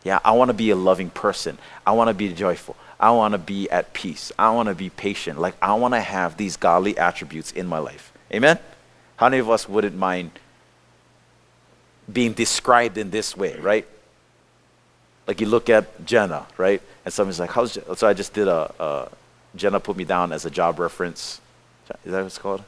Yeah, 0.05 0.21
I 0.25 0.33
want 0.33 0.49
to 0.49 0.55
be 0.55 0.71
a 0.71 0.77
loving 0.77 1.11
person. 1.11 1.59
I 1.87 1.93
want 1.93 2.09
to 2.09 2.15
be 2.15 2.33
joyful. 2.33 2.77
I 2.99 3.11
want 3.11 3.33
to 3.33 3.39
be 3.39 3.69
at 3.71 3.93
peace. 3.93 4.33
I 4.39 4.51
want 4.51 4.69
to 4.69 4.75
be 4.75 4.91
patient. 4.91 5.41
Like, 5.41 5.55
I 5.61 5.75
want 5.75 5.95
to 5.95 6.01
have 6.01 6.37
these 6.37 6.57
godly 6.57 6.97
attributes 6.97 7.53
in 7.53 7.67
my 7.67 7.79
life. 7.79 8.13
Amen? 8.33 8.59
How 9.17 9.29
many 9.29 9.39
of 9.39 9.51
us 9.51 9.69
wouldn't 9.69 9.97
mind 9.97 10.33
being 12.13 12.33
described 12.33 12.99
in 12.99 13.11
this 13.11 13.37
way, 13.37 13.57
right? 13.59 13.87
like 15.27 15.41
you 15.41 15.47
look 15.47 15.71
at 15.71 16.05
Jenna, 16.05 16.47
right? 16.57 16.83
And 17.05 17.15
somebody's 17.15 17.41
like, 17.41 17.51
how's, 17.51 17.75
Je-? 17.75 17.95
so 17.95 18.07
I 18.07 18.13
just 18.13 18.33
did 18.33 18.49
a, 18.49 18.73
a, 18.79 19.09
Jenna 19.57 19.81
put 19.81 19.97
me 19.97 20.05
down 20.05 20.33
as 20.33 20.45
a 20.45 20.51
job 20.51 20.79
reference. 20.79 21.41
Is 22.05 22.13
that 22.13 22.19
what 22.19 22.27
it's 22.27 22.39
called? 22.39 22.63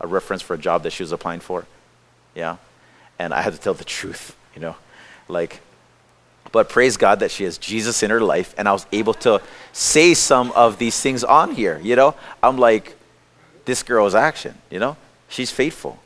A 0.00 0.06
reference 0.06 0.42
for 0.42 0.54
a 0.54 0.58
job 0.58 0.82
that 0.84 0.90
she 0.90 1.02
was 1.02 1.12
applying 1.12 1.40
for. 1.40 1.66
Yeah. 2.34 2.56
And 3.18 3.34
I 3.34 3.42
had 3.42 3.52
to 3.52 3.58
tell 3.58 3.74
the 3.74 3.84
truth, 3.84 4.36
you 4.54 4.60
know, 4.60 4.76
like, 5.26 5.60
but 6.50 6.68
praise 6.68 6.96
God 6.96 7.20
that 7.20 7.30
she 7.30 7.44
has 7.44 7.58
Jesus 7.58 8.02
in 8.02 8.10
her 8.10 8.20
life, 8.20 8.54
and 8.56 8.66
I 8.68 8.72
was 8.72 8.86
able 8.90 9.12
to 9.14 9.42
say 9.72 10.14
some 10.14 10.50
of 10.52 10.78
these 10.78 10.98
things 10.98 11.22
on 11.22 11.54
here, 11.54 11.78
you 11.82 11.94
know? 11.94 12.14
I'm 12.42 12.56
like, 12.56 12.96
this 13.66 13.82
girl 13.82 14.06
is 14.06 14.14
action, 14.14 14.56
you 14.70 14.78
know? 14.78 14.96
She's 15.28 15.50
faithful. 15.50 15.98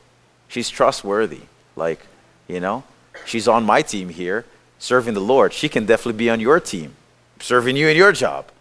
She's 0.47 0.69
trustworthy. 0.69 1.41
Like, 1.75 2.05
you 2.47 2.59
know? 2.59 2.83
She's 3.25 3.47
on 3.47 3.63
my 3.63 3.81
team 3.81 4.09
here 4.09 4.45
serving 4.83 5.13
the 5.13 5.21
Lord, 5.21 5.53
she 5.53 5.69
can 5.69 5.85
definitely 5.85 6.19
be 6.19 6.29
on 6.29 6.41
your 6.41 6.59
team, 6.59 6.93
serving 7.39 7.77
you 7.77 7.87
in 7.87 7.95
your 7.95 8.11
job, 8.11 8.51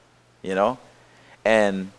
you 0.40 0.54
know? 0.54 0.78
And 1.44 1.90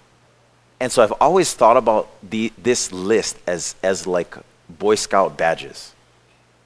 and 0.79 0.91
so 0.91 1.03
I've 1.03 1.11
always 1.19 1.53
thought 1.53 1.77
about 1.77 2.09
the 2.23 2.51
this 2.57 2.91
list 2.91 3.37
as 3.45 3.75
as 3.83 4.07
like 4.07 4.35
Boy 4.69 4.95
Scout 4.95 5.37
badges. 5.37 5.93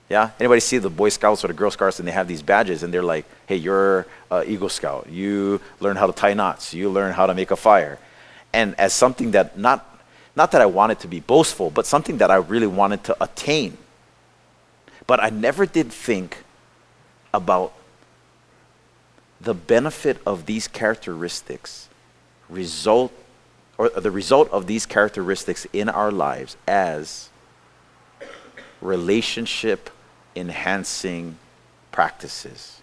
Yeah? 0.08 0.32
Anybody 0.40 0.62
see 0.62 0.78
the 0.78 0.90
Boy 0.90 1.10
Scouts 1.10 1.44
or 1.44 1.48
the 1.48 1.54
Girl 1.54 1.72
Scouts 1.72 2.00
and 2.00 2.08
they 2.08 2.14
have 2.14 2.28
these 2.28 2.44
badges 2.44 2.84
and 2.84 2.94
they're 2.94 3.04
like, 3.04 3.26
hey, 3.48 3.58
you're 3.58 4.06
Eagle 4.46 4.70
Scout. 4.70 5.10
You 5.10 5.60
learn 5.80 5.98
how 5.98 6.08
to 6.08 6.14
tie 6.14 6.34
knots. 6.34 6.74
You 6.74 6.90
learn 6.90 7.14
how 7.14 7.26
to 7.26 7.34
make 7.34 7.52
a 7.52 7.56
fire. 7.58 7.98
And 8.54 8.76
as 8.80 8.94
something 8.94 9.32
that 9.32 9.58
not 9.58 9.97
not 10.38 10.52
that 10.52 10.62
I 10.62 10.68
wanted 10.68 11.00
to 11.00 11.08
be 11.08 11.20
boastful, 11.20 11.72
but 11.72 11.88
something 11.88 12.20
that 12.20 12.30
I 12.30 12.36
really 12.36 12.68
wanted 12.68 13.04
to 13.06 13.24
attain. 13.24 13.76
But 15.08 15.20
I 15.22 15.32
never 15.32 15.66
did 15.66 15.92
think 15.92 16.44
about 17.34 17.74
the 19.42 19.56
benefit 19.56 20.20
of 20.28 20.46
these 20.46 20.68
characteristics 20.68 21.90
result 22.50 23.12
or 23.80 23.90
the 23.90 24.12
result 24.12 24.48
of 24.52 24.68
these 24.68 24.86
characteristics 24.86 25.66
in 25.74 25.90
our 25.90 26.12
lives 26.12 26.56
as 26.68 27.30
relationship 28.80 29.90
enhancing 30.36 31.40
practices. 31.92 32.82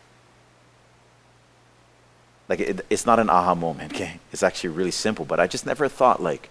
Like 2.49 2.59
it, 2.59 2.85
it's 2.91 3.07
not 3.07 3.21
an 3.21 3.31
aha 3.31 3.55
moment, 3.55 3.93
okay? 3.93 4.19
It's 4.33 4.43
actually 4.43 4.71
really 4.71 4.91
simple, 4.91 5.25
but 5.25 5.39
I 5.39 5.47
just 5.47 5.67
never 5.67 5.89
thought 5.89 6.21
like 6.21 6.51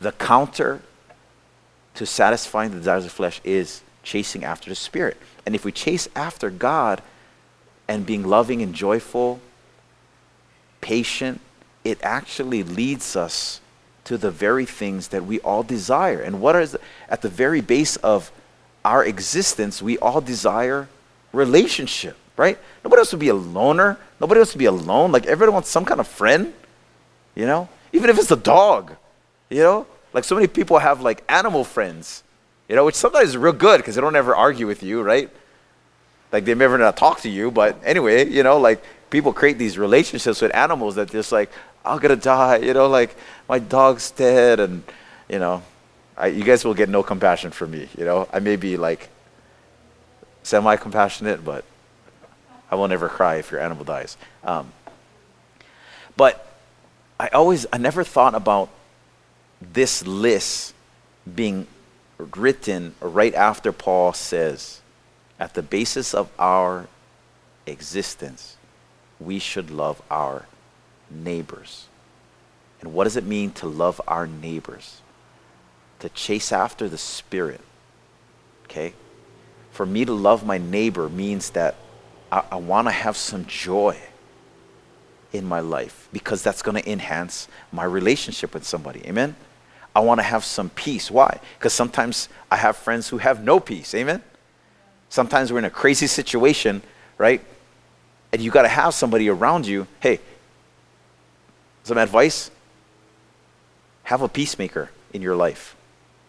the 0.00 0.12
counter 0.12 0.82
to 1.94 2.06
satisfying 2.06 2.70
the 2.70 2.78
desires 2.78 3.04
of 3.04 3.10
the 3.10 3.16
flesh 3.16 3.40
is 3.44 3.82
chasing 4.02 4.44
after 4.44 4.68
the 4.68 4.76
spirit. 4.76 5.16
And 5.46 5.54
if 5.54 5.64
we 5.64 5.72
chase 5.72 6.08
after 6.14 6.50
God, 6.50 7.02
and 7.88 8.06
being 8.06 8.24
loving 8.24 8.62
and 8.62 8.74
joyful, 8.74 9.40
patient, 10.80 11.40
it 11.82 11.98
actually 12.02 12.62
leads 12.62 13.16
us 13.16 13.60
to 14.04 14.18
the 14.18 14.30
very 14.30 14.66
things 14.66 15.08
that 15.08 15.24
we 15.24 15.40
all 15.40 15.62
desire. 15.62 16.20
And 16.20 16.40
what 16.40 16.56
is 16.56 16.76
at 17.08 17.22
the 17.22 17.28
very 17.28 17.60
base 17.60 17.96
of 17.96 18.30
our 18.84 19.04
existence, 19.04 19.80
we 19.80 19.98
all 19.98 20.20
desire 20.20 20.88
relationship, 21.32 22.16
right? 22.36 22.58
Nobody 22.82 23.00
wants 23.00 23.10
to 23.10 23.16
be 23.16 23.28
a 23.28 23.34
loner. 23.34 23.98
Nobody 24.20 24.40
wants 24.40 24.52
to 24.52 24.58
be 24.58 24.66
alone. 24.66 25.10
Like 25.10 25.26
everybody 25.26 25.52
wants 25.52 25.70
some 25.70 25.84
kind 25.84 26.00
of 26.00 26.06
friend, 26.06 26.52
you 27.34 27.46
know? 27.46 27.68
Even 27.92 28.10
if 28.10 28.18
it's 28.18 28.30
a 28.30 28.36
dog, 28.36 28.96
you 29.50 29.62
know? 29.62 29.86
Like 30.12 30.24
so 30.24 30.34
many 30.34 30.46
people 30.46 30.78
have 30.78 31.00
like 31.00 31.24
animal 31.28 31.64
friends, 31.64 32.22
you 32.68 32.76
know, 32.76 32.84
which 32.84 32.94
sometimes 32.94 33.30
is 33.30 33.36
real 33.36 33.52
good 33.52 33.78
because 33.78 33.96
they 33.96 34.00
don't 34.00 34.16
ever 34.16 34.34
argue 34.34 34.66
with 34.66 34.82
you, 34.82 35.02
right? 35.02 35.28
Like 36.32 36.44
they 36.44 36.54
never 36.54 36.78
not 36.78 36.96
talk 36.96 37.20
to 37.20 37.28
you, 37.28 37.50
but 37.50 37.80
anyway, 37.84 38.28
you 38.28 38.42
know, 38.42 38.58
like 38.58 38.82
people 39.10 39.32
create 39.32 39.58
these 39.58 39.78
relationships 39.78 40.40
with 40.40 40.54
animals 40.54 40.94
that 40.96 41.10
just 41.10 41.32
like, 41.32 41.50
I'm 41.84 41.98
gonna 41.98 42.16
die, 42.16 42.58
you 42.58 42.74
know, 42.74 42.88
like 42.88 43.16
my 43.48 43.58
dog's 43.58 44.10
dead, 44.10 44.58
and 44.58 44.82
you 45.28 45.38
know, 45.38 45.62
I, 46.16 46.28
you 46.28 46.42
guys 46.42 46.64
will 46.64 46.74
get 46.74 46.88
no 46.88 47.02
compassion 47.02 47.50
from 47.50 47.72
me. 47.72 47.88
You 47.98 48.04
know, 48.04 48.28
I 48.32 48.38
may 48.38 48.56
be 48.56 48.76
like 48.76 49.08
semi-compassionate, 50.42 51.44
but 51.44 51.64
I 52.70 52.76
will 52.76 52.88
never 52.88 53.08
cry 53.08 53.36
if 53.36 53.50
your 53.50 53.60
animal 53.60 53.84
dies. 53.84 54.16
Um, 54.42 54.72
but 56.16 56.46
I 57.18 57.28
always, 57.28 57.66
I 57.72 57.78
never 57.78 58.02
thought 58.02 58.34
about 58.34 58.70
this 59.72 60.06
list 60.06 60.74
being 61.32 61.66
written 62.18 62.94
right 63.00 63.34
after 63.34 63.72
Paul 63.72 64.12
says, 64.12 64.80
at 65.38 65.54
the 65.54 65.62
basis 65.62 66.14
of 66.14 66.30
our 66.38 66.88
existence, 67.66 68.56
we 69.18 69.38
should 69.38 69.70
love 69.70 70.00
our 70.10 70.46
neighbors. 71.10 71.86
And 72.80 72.92
what 72.92 73.04
does 73.04 73.16
it 73.16 73.24
mean 73.24 73.50
to 73.52 73.66
love 73.66 74.00
our 74.06 74.26
neighbors? 74.26 75.00
To 76.00 76.08
chase 76.10 76.52
after 76.52 76.88
the 76.88 76.98
Spirit. 76.98 77.60
Okay? 78.64 78.94
For 79.70 79.86
me 79.86 80.04
to 80.04 80.12
love 80.12 80.44
my 80.44 80.58
neighbor 80.58 81.08
means 81.08 81.50
that 81.50 81.76
I, 82.30 82.44
I 82.52 82.56
want 82.56 82.88
to 82.88 82.92
have 82.92 83.16
some 83.16 83.46
joy 83.46 83.98
in 85.32 85.44
my 85.44 85.60
life 85.60 86.08
because 86.12 86.42
that's 86.42 86.62
going 86.62 86.80
to 86.80 86.90
enhance 86.90 87.48
my 87.72 87.84
relationship 87.84 88.54
with 88.54 88.64
somebody. 88.64 89.04
Amen? 89.06 89.34
I 89.94 90.00
want 90.00 90.18
to 90.18 90.24
have 90.24 90.44
some 90.44 90.70
peace. 90.70 91.10
Why? 91.10 91.38
Because 91.58 91.72
sometimes 91.72 92.28
I 92.50 92.56
have 92.56 92.76
friends 92.76 93.08
who 93.08 93.18
have 93.18 93.42
no 93.44 93.60
peace. 93.60 93.94
Amen? 93.94 94.22
Sometimes 95.08 95.52
we're 95.52 95.60
in 95.60 95.64
a 95.64 95.70
crazy 95.70 96.08
situation, 96.08 96.82
right? 97.18 97.40
And 98.32 98.42
you 98.42 98.50
got 98.50 98.62
to 98.62 98.68
have 98.68 98.94
somebody 98.94 99.28
around 99.28 99.66
you. 99.66 99.86
Hey, 100.00 100.18
some 101.84 101.98
advice? 101.98 102.50
Have 104.04 104.22
a 104.22 104.28
peacemaker 104.28 104.90
in 105.12 105.22
your 105.22 105.36
life. 105.36 105.76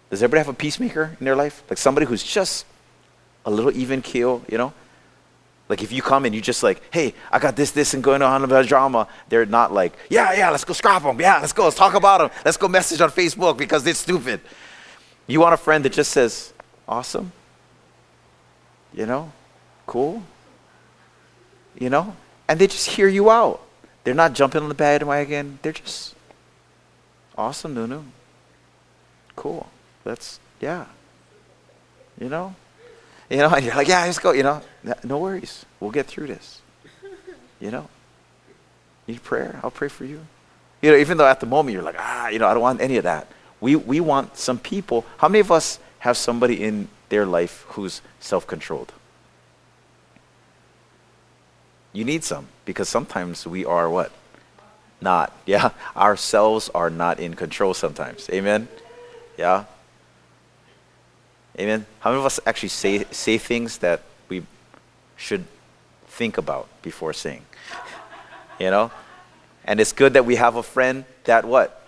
Does 0.10 0.22
everybody 0.22 0.46
have 0.46 0.54
a 0.54 0.58
peacemaker 0.58 1.18
in 1.20 1.26
their 1.26 1.36
life? 1.36 1.64
Like 1.70 1.80
somebody 1.80 2.06
who's 2.06 2.24
just 2.24 2.66
a 3.46 3.52
little 3.52 3.76
even 3.76 4.02
keel, 4.02 4.44
you 4.48 4.58
know? 4.58 4.74
Like 5.68 5.82
if 5.82 5.92
you 5.92 6.02
come 6.02 6.26
and 6.26 6.36
you 6.36 6.42
just 6.42 6.62
like, 6.62 6.82
hey, 6.94 7.14
I 7.32 7.40
got 7.40 7.56
this, 7.56 7.72
this, 7.72 7.94
and 7.94 8.04
going 8.04 8.22
on 8.22 8.44
about 8.44 8.68
drama, 8.68 9.08
they're 9.30 9.46
not 9.46 9.74
like, 9.74 9.94
yeah, 10.10 10.34
yeah, 10.34 10.50
let's 10.52 10.64
go 10.64 10.74
scrap 10.74 11.02
them. 11.04 11.20
Yeah, 11.20 11.40
let's 11.40 11.54
go, 11.54 11.64
let's 11.64 11.76
talk 11.76 11.96
about 11.96 12.20
them. 12.20 12.30
Let's 12.44 12.58
go 12.58 12.68
message 12.68 13.02
on 13.02 13.10
Facebook 13.10 13.58
because 13.58 13.84
they're 13.84 13.96
stupid. 13.96 14.42
You 15.28 15.40
want 15.40 15.56
a 15.56 15.58
friend 15.58 15.84
that 15.86 15.94
just 15.94 16.12
says, 16.12 16.54
awesome, 16.88 17.32
you 18.94 19.08
know, 19.08 19.32
cool, 19.88 20.22
you 21.80 21.90
know, 21.90 22.16
and 22.48 22.60
they 22.60 22.68
just 22.68 22.88
hear 22.90 23.08
you 23.08 23.32
out. 23.32 23.62
They're 24.04 24.14
not 24.14 24.34
jumping 24.34 24.62
on 24.62 24.70
the 24.70 24.76
bandwagon. 24.76 25.58
They're 25.64 25.72
just 25.72 26.14
awesome, 27.36 27.74
Nunu. 27.74 28.04
Cool. 29.36 29.68
That's 30.04 30.40
yeah. 30.62 30.86
You 32.20 32.30
know, 32.30 32.56
you 33.30 33.38
know, 33.38 33.50
and 33.50 33.66
you're 33.66 33.76
like, 33.76 33.88
yeah, 33.88 34.06
let's 34.06 34.20
go. 34.20 34.32
You 34.32 34.44
know, 34.44 34.62
no 35.04 35.18
worries. 35.18 35.66
We'll 35.80 35.92
get 35.92 36.06
through 36.06 36.28
this. 36.28 36.62
You 37.60 37.72
know, 37.72 37.88
need 39.08 39.24
prayer? 39.24 39.60
I'll 39.64 39.72
pray 39.72 39.88
for 39.88 40.06
you. 40.06 40.26
You 40.82 40.92
know, 40.92 40.98
even 40.98 41.18
though 41.18 41.26
at 41.28 41.40
the 41.40 41.46
moment 41.46 41.74
you're 41.74 41.84
like, 41.84 41.96
ah, 41.98 42.28
you 42.28 42.38
know, 42.38 42.48
I 42.48 42.54
don't 42.54 42.62
want 42.62 42.82
any 42.82 42.98
of 42.98 43.04
that. 43.04 43.28
We 43.62 43.76
we 43.76 44.00
want 44.00 44.38
some 44.38 44.60
people. 44.60 45.06
How 45.18 45.28
many 45.28 45.40
of 45.40 45.52
us 45.52 45.80
have 46.00 46.18
somebody 46.18 46.64
in 46.64 46.90
their 47.10 47.26
life 47.26 47.66
who's 47.70 48.02
self-controlled? 48.20 48.92
You 51.94 52.04
need 52.04 52.24
some 52.24 52.48
because 52.66 52.90
sometimes 52.90 53.48
we 53.48 53.66
are 53.66 53.90
what? 53.90 54.12
Not. 55.02 55.32
Yeah, 55.46 55.70
ourselves 55.96 56.70
are 56.76 56.90
not 56.90 57.20
in 57.20 57.36
control 57.36 57.74
sometimes. 57.74 58.30
Amen. 58.30 58.68
Yeah. 59.38 59.66
Amen. 61.58 61.86
How 62.00 62.10
many 62.10 62.20
of 62.20 62.26
us 62.26 62.40
actually 62.46 62.70
say, 62.70 63.06
say 63.12 63.38
things 63.38 63.78
that 63.80 64.02
we 64.28 64.44
should 65.16 65.46
think 66.08 66.38
about 66.38 66.68
before 66.82 67.14
saying? 67.14 67.46
You 68.60 68.72
know? 68.72 68.92
And 69.64 69.80
it's 69.80 69.94
good 69.94 70.14
that 70.14 70.26
we 70.26 70.36
have 70.36 70.56
a 70.56 70.64
friend 70.64 71.06
that 71.24 71.46
what? 71.46 71.82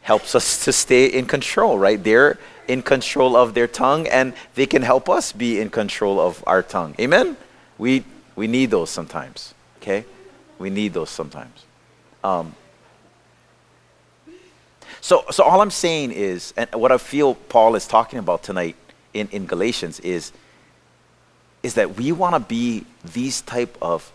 Helps 0.00 0.34
us 0.34 0.64
to 0.64 0.72
stay 0.72 1.06
in 1.06 1.26
control, 1.26 1.78
right? 1.78 2.02
They're 2.02 2.38
in 2.66 2.82
control 2.82 3.36
of 3.36 3.54
their 3.54 3.66
tongue 3.66 4.06
and 4.06 4.32
they 4.54 4.66
can 4.66 4.82
help 4.82 5.08
us 5.08 5.32
be 5.32 5.60
in 5.60 5.68
control 5.68 6.18
of 6.18 6.42
our 6.46 6.62
tongue. 6.62 6.94
Amen? 6.98 7.36
We, 7.76 8.04
we 8.34 8.46
need 8.46 8.70
those 8.70 8.90
sometimes, 8.90 9.54
okay? 9.82 10.04
We 10.58 10.70
need 10.70 10.94
those 10.94 11.10
sometimes. 11.10 11.64
Um, 12.24 12.54
so, 15.00 15.24
so 15.30 15.44
all 15.44 15.60
I'm 15.60 15.70
saying 15.70 16.12
is, 16.12 16.52
and 16.56 16.68
what 16.74 16.92
I 16.92 16.98
feel 16.98 17.34
Paul 17.34 17.76
is 17.76 17.86
talking 17.86 18.18
about 18.18 18.42
tonight 18.42 18.76
in, 19.14 19.28
in 19.28 19.46
Galatians 19.46 20.00
is, 20.00 20.32
is 21.62 21.74
that 21.74 21.96
we 21.96 22.12
want 22.12 22.34
to 22.34 22.40
be 22.40 22.84
these 23.12 23.40
type 23.42 23.76
of, 23.80 24.12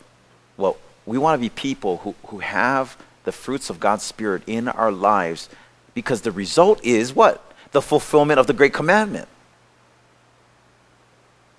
well, 0.57 0.77
we 1.05 1.17
want 1.17 1.39
to 1.39 1.41
be 1.41 1.49
people 1.49 1.97
who, 1.97 2.15
who 2.27 2.39
have 2.39 2.97
the 3.23 3.31
fruits 3.31 3.69
of 3.69 3.79
God's 3.79 4.03
Spirit 4.03 4.43
in 4.47 4.67
our 4.67 4.91
lives 4.91 5.49
because 5.93 6.21
the 6.21 6.31
result 6.31 6.83
is 6.83 7.15
what? 7.15 7.43
The 7.71 7.81
fulfillment 7.81 8.39
of 8.39 8.47
the 8.47 8.53
great 8.53 8.73
commandment. 8.73 9.27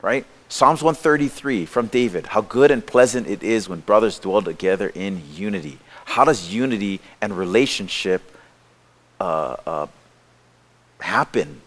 Right? 0.02 0.26
Psalms 0.48 0.82
133 0.82 1.64
from 1.66 1.86
David. 1.86 2.26
How 2.26 2.42
good 2.42 2.70
and 2.70 2.86
pleasant 2.86 3.26
it 3.26 3.42
is 3.42 3.68
when 3.68 3.80
brothers 3.80 4.18
dwell 4.18 4.42
together 4.42 4.88
in 4.94 5.22
unity. 5.32 5.78
How 6.04 6.24
does 6.24 6.52
unity 6.52 7.00
and 7.20 7.36
relationship 7.36 8.33
uh, 9.20 9.56
uh, 9.66 9.86
happen, 11.00 11.60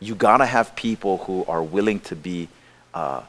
you 0.00 0.14
gotta 0.14 0.46
have 0.46 0.74
people 0.76 1.18
who 1.18 1.44
are 1.46 1.62
willing 1.62 2.00
to 2.00 2.16
be 2.16 2.48
uh, 2.94 3.22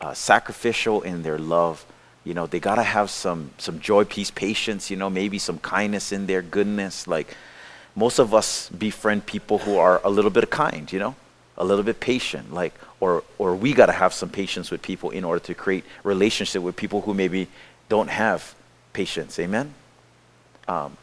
uh, 0.00 0.14
sacrificial 0.14 1.02
in 1.02 1.22
their 1.22 1.38
love. 1.38 1.84
You 2.24 2.34
know, 2.34 2.46
they 2.46 2.60
gotta 2.60 2.82
have 2.82 3.10
some 3.10 3.50
some 3.58 3.80
joy, 3.80 4.04
peace, 4.04 4.30
patience. 4.30 4.90
You 4.90 4.96
know, 4.96 5.10
maybe 5.10 5.38
some 5.38 5.58
kindness 5.58 6.12
in 6.12 6.26
their 6.26 6.42
goodness. 6.42 7.06
Like 7.06 7.36
most 7.96 8.18
of 8.18 8.34
us 8.34 8.68
befriend 8.68 9.26
people 9.26 9.58
who 9.58 9.78
are 9.78 10.00
a 10.04 10.10
little 10.10 10.30
bit 10.30 10.50
kind. 10.50 10.90
You 10.92 10.98
know, 10.98 11.14
a 11.56 11.64
little 11.64 11.84
bit 11.84 11.98
patient. 12.00 12.52
Like 12.52 12.74
or 13.00 13.24
or 13.38 13.56
we 13.56 13.72
gotta 13.72 13.92
have 13.92 14.12
some 14.12 14.28
patience 14.28 14.70
with 14.70 14.82
people 14.82 15.10
in 15.10 15.24
order 15.24 15.40
to 15.40 15.54
create 15.54 15.84
relationship 16.04 16.62
with 16.62 16.76
people 16.76 17.00
who 17.00 17.14
maybe 17.14 17.48
don't 17.88 18.10
have 18.10 18.54
patience. 18.92 19.38
Amen. 19.38 19.74
Um, 20.68 20.96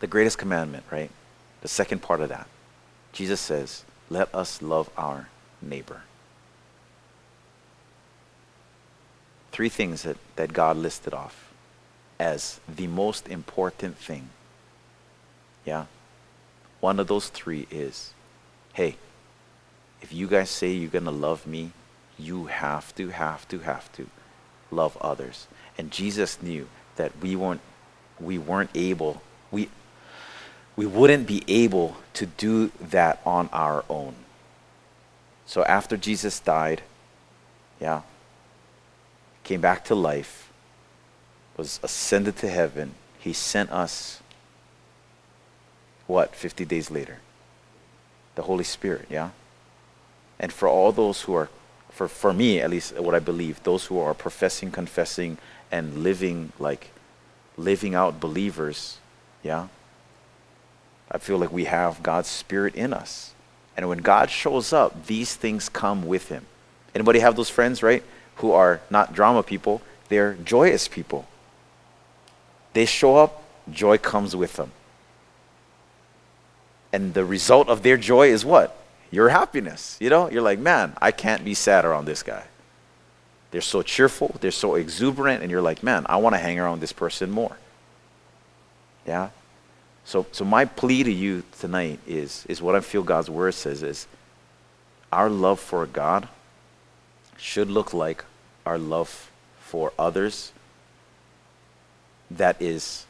the 0.00 0.06
greatest 0.06 0.38
commandment, 0.38 0.84
right? 0.90 1.10
The 1.62 1.68
second 1.68 2.02
part 2.02 2.20
of 2.20 2.28
that. 2.28 2.48
Jesus 3.12 3.40
says, 3.40 3.84
let 4.10 4.32
us 4.34 4.62
love 4.62 4.90
our 4.96 5.28
neighbor. 5.62 6.02
Three 9.52 9.68
things 9.68 10.02
that, 10.02 10.18
that 10.36 10.52
God 10.52 10.76
listed 10.76 11.14
off 11.14 11.52
as 12.18 12.60
the 12.68 12.86
most 12.86 13.28
important 13.28 13.96
thing. 13.96 14.28
Yeah? 15.64 15.86
One 16.80 17.00
of 17.00 17.06
those 17.06 17.28
three 17.28 17.66
is 17.70 18.12
hey, 18.74 18.96
if 20.02 20.12
you 20.12 20.26
guys 20.26 20.50
say 20.50 20.70
you're 20.72 20.90
going 20.90 21.06
to 21.06 21.10
love 21.10 21.46
me, 21.46 21.72
you 22.18 22.44
have 22.46 22.94
to, 22.94 23.08
have 23.08 23.48
to, 23.48 23.60
have 23.60 23.90
to 23.92 24.06
love 24.70 24.98
others. 25.00 25.46
And 25.78 25.90
Jesus 25.90 26.42
knew 26.42 26.68
that 26.96 27.12
we 27.22 27.34
weren't, 27.36 27.62
we 28.20 28.36
weren't 28.36 28.68
able, 28.74 29.22
we 29.50 29.70
we 30.76 30.86
wouldn't 30.86 31.26
be 31.26 31.42
able 31.48 31.96
to 32.14 32.26
do 32.26 32.70
that 32.80 33.20
on 33.24 33.48
our 33.52 33.84
own. 33.88 34.14
So 35.46 35.64
after 35.64 35.96
Jesus 35.96 36.38
died, 36.38 36.82
yeah, 37.80 38.02
came 39.44 39.60
back 39.60 39.84
to 39.86 39.94
life, 39.94 40.50
was 41.56 41.80
ascended 41.82 42.36
to 42.38 42.48
heaven, 42.48 42.94
he 43.18 43.32
sent 43.32 43.70
us 43.70 44.20
what 46.06 46.34
50 46.36 46.64
days 46.64 46.90
later? 46.90 47.18
The 48.34 48.42
Holy 48.42 48.64
Spirit, 48.64 49.06
yeah? 49.10 49.30
And 50.38 50.52
for 50.52 50.68
all 50.68 50.92
those 50.92 51.22
who 51.22 51.34
are 51.34 51.48
for 51.90 52.08
for 52.08 52.32
me 52.32 52.60
at 52.60 52.68
least 52.68 52.98
what 52.98 53.14
I 53.14 53.18
believe, 53.18 53.62
those 53.62 53.86
who 53.86 53.98
are 53.98 54.12
professing, 54.12 54.70
confessing 54.70 55.38
and 55.72 56.02
living 56.02 56.52
like 56.58 56.90
living 57.56 57.94
out 57.94 58.20
believers, 58.20 58.98
yeah? 59.42 59.68
I 61.10 61.18
feel 61.18 61.38
like 61.38 61.52
we 61.52 61.64
have 61.64 62.02
God's 62.02 62.28
Spirit 62.28 62.74
in 62.74 62.92
us. 62.92 63.34
And 63.76 63.88
when 63.88 63.98
God 63.98 64.30
shows 64.30 64.72
up, 64.72 65.06
these 65.06 65.34
things 65.34 65.68
come 65.68 66.06
with 66.06 66.28
him. 66.28 66.46
Anybody 66.94 67.20
have 67.20 67.36
those 67.36 67.50
friends, 67.50 67.82
right? 67.82 68.02
Who 68.36 68.52
are 68.52 68.80
not 68.90 69.14
drama 69.14 69.42
people, 69.42 69.82
they're 70.08 70.34
joyous 70.34 70.88
people. 70.88 71.26
They 72.72 72.86
show 72.86 73.16
up, 73.16 73.42
joy 73.70 73.98
comes 73.98 74.34
with 74.34 74.54
them. 74.54 74.72
And 76.92 77.14
the 77.14 77.24
result 77.24 77.68
of 77.68 77.82
their 77.82 77.96
joy 77.96 78.28
is 78.28 78.44
what? 78.44 78.76
Your 79.10 79.28
happiness. 79.28 79.96
You 80.00 80.10
know, 80.10 80.30
you're 80.30 80.42
like, 80.42 80.58
man, 80.58 80.94
I 81.00 81.10
can't 81.10 81.44
be 81.44 81.54
sad 81.54 81.84
around 81.84 82.06
this 82.06 82.22
guy. 82.22 82.44
They're 83.50 83.60
so 83.60 83.82
cheerful, 83.82 84.36
they're 84.40 84.50
so 84.50 84.74
exuberant, 84.74 85.42
and 85.42 85.50
you're 85.50 85.62
like, 85.62 85.82
man, 85.82 86.04
I 86.08 86.16
want 86.16 86.34
to 86.34 86.38
hang 86.38 86.58
around 86.58 86.80
this 86.80 86.92
person 86.92 87.30
more. 87.30 87.56
Yeah? 89.06 89.30
So, 90.06 90.24
so 90.30 90.44
my 90.44 90.64
plea 90.64 91.02
to 91.02 91.12
you 91.12 91.42
tonight 91.58 91.98
is, 92.06 92.46
is 92.48 92.62
what 92.62 92.76
I 92.76 92.80
feel 92.80 93.02
God's 93.02 93.28
word 93.28 93.54
says 93.54 93.82
is 93.82 94.06
our 95.10 95.28
love 95.28 95.58
for 95.58 95.84
God 95.84 96.28
should 97.36 97.68
look 97.68 97.92
like 97.92 98.24
our 98.64 98.78
love 98.78 99.32
for 99.58 99.92
others 99.98 100.52
that 102.30 102.62
is 102.62 103.04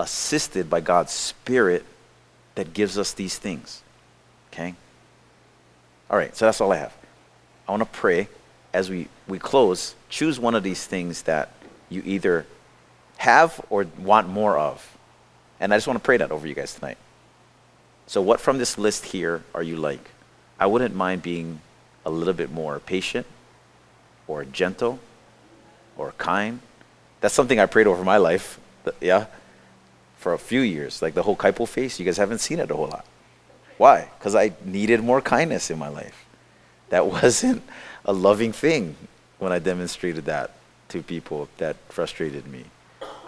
assisted 0.00 0.68
by 0.68 0.80
God's 0.80 1.12
Spirit 1.12 1.84
that 2.56 2.74
gives 2.74 2.98
us 2.98 3.12
these 3.12 3.38
things. 3.38 3.80
Okay? 4.52 4.74
All 6.10 6.16
right, 6.16 6.36
so 6.36 6.44
that's 6.44 6.60
all 6.60 6.72
I 6.72 6.78
have. 6.78 6.96
I 7.68 7.70
want 7.70 7.82
to 7.82 7.98
pray 7.98 8.28
as 8.72 8.90
we, 8.90 9.06
we 9.28 9.38
close. 9.38 9.94
Choose 10.08 10.40
one 10.40 10.56
of 10.56 10.64
these 10.64 10.84
things 10.84 11.22
that 11.22 11.52
you 11.88 12.02
either 12.04 12.46
have 13.18 13.64
or 13.70 13.86
want 13.96 14.28
more 14.28 14.58
of. 14.58 14.96
And 15.60 15.72
I 15.72 15.76
just 15.76 15.86
want 15.86 15.98
to 15.98 16.04
pray 16.04 16.16
that 16.16 16.32
over 16.32 16.46
you 16.46 16.54
guys 16.54 16.74
tonight. 16.74 16.96
So, 18.06 18.20
what 18.20 18.40
from 18.40 18.58
this 18.58 18.78
list 18.78 19.04
here 19.04 19.44
are 19.54 19.62
you 19.62 19.76
like? 19.76 20.10
I 20.58 20.66
wouldn't 20.66 20.96
mind 20.96 21.22
being 21.22 21.60
a 22.04 22.10
little 22.10 22.34
bit 22.34 22.50
more 22.50 22.80
patient 22.80 23.26
or 24.26 24.44
gentle 24.44 24.98
or 25.96 26.12
kind. 26.12 26.60
That's 27.20 27.34
something 27.34 27.60
I 27.60 27.66
prayed 27.66 27.86
over 27.86 28.02
my 28.02 28.16
life. 28.16 28.58
Yeah? 29.00 29.26
For 30.16 30.32
a 30.32 30.38
few 30.38 30.60
years. 30.60 31.02
Like 31.02 31.14
the 31.14 31.22
whole 31.22 31.36
Kaipo 31.36 31.68
face, 31.68 31.98
you 31.98 32.04
guys 32.04 32.16
haven't 32.16 32.38
seen 32.38 32.58
it 32.58 32.70
a 32.70 32.74
whole 32.74 32.88
lot. 32.88 33.04
Why? 33.76 34.08
Because 34.18 34.34
I 34.34 34.52
needed 34.64 35.02
more 35.02 35.20
kindness 35.20 35.70
in 35.70 35.78
my 35.78 35.88
life. 35.88 36.26
That 36.88 37.06
wasn't 37.16 37.62
a 38.04 38.12
loving 38.12 38.52
thing 38.52 38.96
when 39.38 39.52
I 39.52 39.58
demonstrated 39.58 40.24
that 40.26 40.52
to 40.88 41.02
people 41.02 41.48
that 41.58 41.76
frustrated 41.88 42.46
me. 42.46 42.64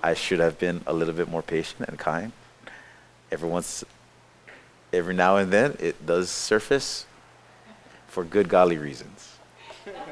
I 0.02 0.14
should 0.14 0.40
have 0.40 0.58
been 0.58 0.82
a 0.86 0.92
little 0.92 1.14
bit 1.14 1.28
more 1.28 1.42
patient 1.42 1.88
and 1.88 1.98
kind. 1.98 2.32
Every 3.30 3.48
once, 3.48 3.84
every 4.92 5.14
now 5.14 5.36
and 5.36 5.52
then, 5.52 5.76
it 5.78 6.04
does 6.04 6.28
surface 6.28 7.06
for 8.08 8.24
good, 8.24 8.48
godly 8.48 8.78
reasons. 8.78 9.36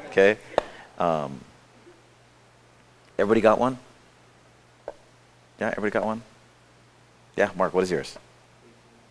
Okay? 0.08 0.38
Um, 0.98 1.40
everybody 3.18 3.40
got 3.40 3.58
one? 3.58 3.78
Yeah, 5.58 5.68
everybody 5.68 5.90
got 5.90 6.04
one? 6.04 6.22
Yeah, 7.36 7.50
Mark, 7.56 7.74
what 7.74 7.82
is 7.84 7.90
yours? 7.90 8.16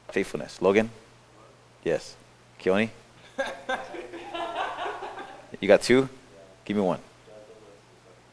Faithfulness. 0.10 0.62
Logan? 0.62 0.90
Yes. 1.84 2.16
Keone? 2.60 2.90
you 5.60 5.68
got 5.68 5.82
two? 5.82 6.10
Give 6.66 6.78
me 6.78 6.84
one. 6.84 7.00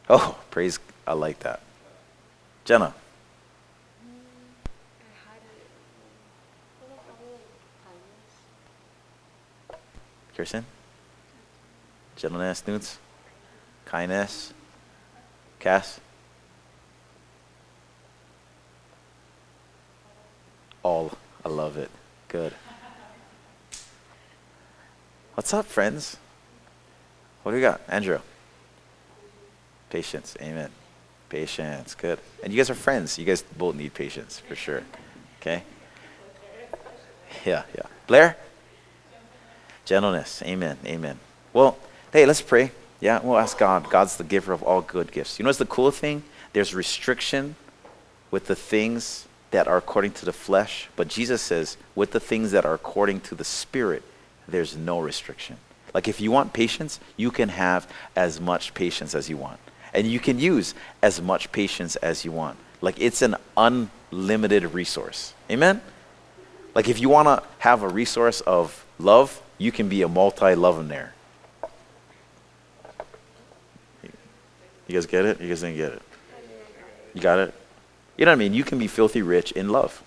Oh, 0.08 0.38
praise. 0.50 0.78
I 1.06 1.12
like 1.12 1.40
that. 1.40 1.60
Jenna. 2.66 2.92
Kirsten? 10.36 10.66
Gentleness, 12.16 12.66
Newts? 12.66 12.98
Kindness? 13.84 14.52
Cass? 15.60 16.00
All. 20.82 21.12
I 21.44 21.48
love 21.48 21.76
it. 21.76 21.90
Good. 22.26 22.52
What's 25.34 25.54
up, 25.54 25.66
friends? 25.66 26.16
What 27.44 27.52
do 27.52 27.56
we 27.58 27.62
got? 27.62 27.80
Andrew. 27.86 28.18
Patience. 29.88 30.36
Amen. 30.42 30.72
Patience. 31.28 31.94
Good. 31.94 32.18
And 32.42 32.52
you 32.52 32.56
guys 32.56 32.70
are 32.70 32.74
friends. 32.74 33.18
You 33.18 33.24
guys 33.24 33.42
both 33.42 33.74
need 33.74 33.94
patience 33.94 34.40
for 34.40 34.54
sure. 34.54 34.82
Okay? 35.40 35.62
Yeah, 37.44 37.64
yeah. 37.74 37.86
Blair? 38.06 38.36
Gentleness. 39.84 40.42
Amen. 40.44 40.78
Amen. 40.84 41.18
Well, 41.52 41.78
hey, 42.12 42.26
let's 42.26 42.42
pray. 42.42 42.72
Yeah, 43.00 43.20
we'll 43.22 43.38
ask 43.38 43.58
God. 43.58 43.90
God's 43.90 44.16
the 44.16 44.24
giver 44.24 44.52
of 44.52 44.62
all 44.62 44.80
good 44.80 45.12
gifts. 45.12 45.38
You 45.38 45.44
know 45.44 45.48
what's 45.48 45.58
the 45.58 45.66
cool 45.66 45.90
thing? 45.90 46.22
There's 46.52 46.74
restriction 46.74 47.56
with 48.30 48.46
the 48.46 48.56
things 48.56 49.26
that 49.50 49.68
are 49.68 49.76
according 49.76 50.12
to 50.12 50.24
the 50.24 50.32
flesh, 50.32 50.88
but 50.96 51.08
Jesus 51.08 51.40
says, 51.40 51.76
with 51.94 52.10
the 52.10 52.20
things 52.20 52.50
that 52.50 52.64
are 52.64 52.74
according 52.74 53.20
to 53.20 53.34
the 53.34 53.44
spirit, 53.44 54.02
there's 54.48 54.76
no 54.76 54.98
restriction. 54.98 55.56
Like 55.94 56.08
if 56.08 56.20
you 56.20 56.30
want 56.30 56.52
patience, 56.52 57.00
you 57.16 57.30
can 57.30 57.48
have 57.50 57.90
as 58.14 58.40
much 58.40 58.74
patience 58.74 59.14
as 59.14 59.30
you 59.30 59.36
want. 59.36 59.60
And 59.96 60.06
you 60.06 60.20
can 60.20 60.38
use 60.38 60.74
as 61.02 61.20
much 61.20 61.50
patience 61.50 61.96
as 61.96 62.24
you 62.24 62.30
want. 62.30 62.58
Like 62.82 63.00
it's 63.00 63.22
an 63.22 63.36
unlimited 63.56 64.64
resource. 64.74 65.32
Amen? 65.50 65.80
Like 66.74 66.88
if 66.88 67.00
you 67.00 67.08
want 67.08 67.26
to 67.28 67.42
have 67.58 67.82
a 67.82 67.88
resource 67.88 68.42
of 68.42 68.84
love, 68.98 69.40
you 69.56 69.72
can 69.72 69.88
be 69.88 70.02
a 70.02 70.08
multi-lovenaire. 70.08 71.14
You 74.86 74.94
guys 74.94 75.06
get 75.06 75.24
it? 75.24 75.40
You 75.40 75.48
guys 75.48 75.62
didn't 75.62 75.76
get 75.76 75.92
it? 75.92 76.02
You 77.14 77.22
got 77.22 77.38
it? 77.38 77.54
You 78.18 78.26
know 78.26 78.32
what 78.32 78.36
I 78.36 78.38
mean? 78.38 78.52
You 78.52 78.64
can 78.64 78.78
be 78.78 78.86
filthy 78.86 79.22
rich 79.22 79.50
in 79.52 79.70
love. 79.70 80.02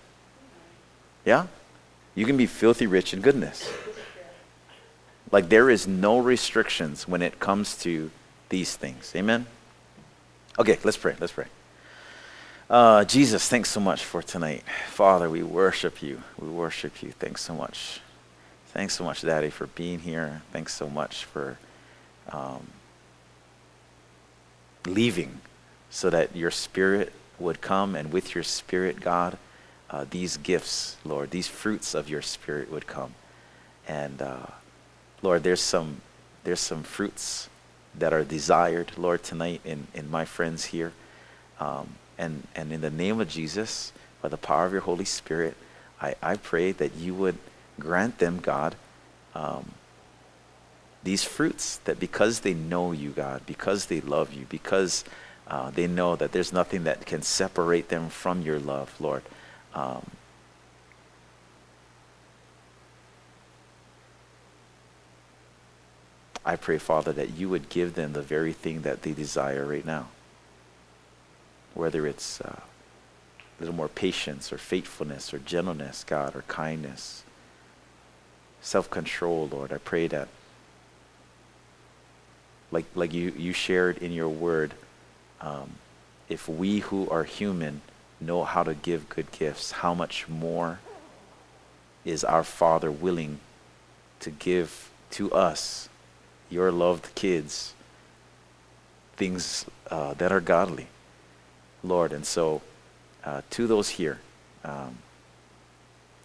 Yeah? 1.26 1.48
You 2.14 2.26
can 2.28 2.38
be 2.38 2.46
filthy 2.46 2.86
rich 2.86 3.14
in 3.14 3.22
goodness. 3.22 3.74
Like 5.32 5.50
there 5.50 5.70
is 5.70 5.88
no 5.88 6.20
restrictions 6.20 7.08
when 7.08 7.24
it 7.24 7.40
comes 7.40 7.76
to 7.78 8.12
these 8.50 8.76
things. 8.76 9.12
Amen? 9.16 9.48
Okay, 10.60 10.78
let's 10.84 10.98
pray. 10.98 11.16
Let's 11.18 11.32
pray. 11.32 11.46
Uh, 12.70 13.06
Jesus, 13.06 13.48
thanks 13.48 13.70
so 13.70 13.80
much 13.80 14.04
for 14.04 14.22
tonight. 14.22 14.64
Father, 14.90 15.30
we 15.30 15.42
worship 15.42 16.04
you. 16.04 16.22
We 16.38 16.50
worship 16.50 17.02
you. 17.02 17.12
Thanks 17.12 17.42
so 17.42 17.56
much. 17.56 18.02
Thanks 18.74 18.94
so 18.94 19.06
much, 19.06 19.22
Daddy, 19.22 19.52
for 19.52 19.68
being 19.68 20.00
here. 20.00 20.42
Thanks 20.52 20.74
so 20.74 20.90
much 20.90 21.24
for 21.24 21.58
um, 22.30 22.68
leaving 24.86 25.40
so 25.90 26.10
that 26.10 26.36
your 26.36 26.52
spirit 26.52 27.14
would 27.40 27.62
come, 27.62 27.96
and 27.96 28.12
with 28.12 28.36
your 28.36 28.44
spirit, 28.44 29.00
God, 29.00 29.38
uh, 29.90 30.06
these 30.10 30.36
gifts, 30.36 30.98
Lord, 31.06 31.32
these 31.32 31.48
fruits 31.48 31.96
of 31.96 32.10
your 32.10 32.22
spirit 32.22 32.70
would 32.70 32.86
come. 32.86 33.16
And 33.88 34.22
uh, 34.22 34.48
Lord, 35.22 35.44
there's 35.44 35.62
some 35.62 36.02
there's 36.44 36.60
some 36.60 36.84
fruits 36.84 37.48
that 37.96 38.14
are 38.14 38.24
desired, 38.24 38.92
Lord, 38.98 39.24
tonight 39.24 39.62
in, 39.66 39.88
in 39.94 40.10
my 40.10 40.26
friends 40.26 40.66
here. 40.66 40.94
Um, 41.60 41.96
and, 42.18 42.48
and 42.56 42.72
in 42.72 42.82
the 42.82 42.90
name 42.90 43.20
of 43.20 43.30
Jesus, 43.30 43.92
by 44.22 44.30
the 44.30 44.38
power 44.38 44.66
of 44.66 44.72
your 44.72 44.82
Holy 44.82 45.06
Spirit, 45.06 45.56
I, 46.02 46.16
I 46.22 46.36
pray 46.36 46.72
that 46.74 46.96
you 46.96 47.14
would 47.16 47.38
grant 47.80 48.20
them, 48.20 48.40
God, 48.40 48.76
um, 49.36 49.72
these 51.04 51.24
fruits, 51.24 51.78
that 51.86 52.00
because 52.00 52.42
they 52.42 52.54
know 52.54 52.92
you, 52.92 53.12
God, 53.12 53.42
because 53.46 53.86
they 53.86 54.02
love 54.02 54.34
you, 54.34 54.46
because 54.50 55.06
uh, 55.48 55.72
they 55.72 55.88
know 55.88 56.16
that 56.16 56.32
there's 56.32 56.54
nothing 56.54 56.84
that 56.84 57.06
can 57.06 57.22
separate 57.22 57.90
them 57.90 58.10
from 58.10 58.42
your 58.42 58.60
love, 58.60 58.94
Lord. 59.00 59.24
Um, 59.74 60.12
I 66.50 66.56
pray, 66.56 66.80
Father, 66.80 67.14
that 67.14 67.38
you 67.38 67.48
would 67.50 67.70
give 67.70 67.94
them 67.94 68.14
the 68.14 68.24
very 68.24 68.54
thing 68.54 68.82
that 68.82 69.04
they 69.04 69.12
desire 69.12 69.68
right 69.68 69.86
now. 69.86 70.08
Whether 71.76 72.08
it's 72.08 72.42
uh, 72.42 72.62
a 73.38 73.60
little 73.60 73.76
more 73.76 73.88
patience 73.88 74.52
or 74.52 74.58
faithfulness 74.58 75.32
or 75.32 75.38
gentleness, 75.38 76.04
God, 76.04 76.36
or 76.36 76.42
kindness, 76.48 77.24
self 78.62 78.90
control, 78.90 79.48
Lord. 79.52 79.72
I 79.72 79.78
pray 79.78 80.08
that, 80.08 80.28
like, 82.72 82.86
like 82.96 83.14
you, 83.14 83.32
you 83.38 83.54
shared 83.54 84.00
in 84.00 84.12
your 84.12 84.30
word, 84.30 84.74
um, 85.42 85.74
if 86.30 86.50
we 86.50 86.80
who 86.80 87.08
are 87.12 87.26
human 87.26 87.82
know 88.20 88.44
how 88.44 88.64
to 88.64 88.74
give 88.74 89.08
good 89.08 89.32
gifts, 89.32 89.70
how 89.70 89.94
much 89.94 90.28
more 90.28 90.80
is 92.04 92.24
our 92.24 92.44
Father 92.44 92.90
willing 92.90 93.40
to 94.22 94.32
give 94.32 94.90
to 95.12 95.32
us 95.32 95.90
your 96.50 96.72
loved 96.72 97.14
kids 97.16 97.74
things 99.20 99.66
uh, 99.92 100.14
that 100.16 100.32
are 100.32 100.40
godly, 100.40 100.88
Lord. 101.84 102.14
And 102.14 102.26
so, 102.26 102.62
uh, 103.24 103.42
to 103.52 103.68
those 103.68 103.90
here, 103.90 104.20
um, 104.64 104.98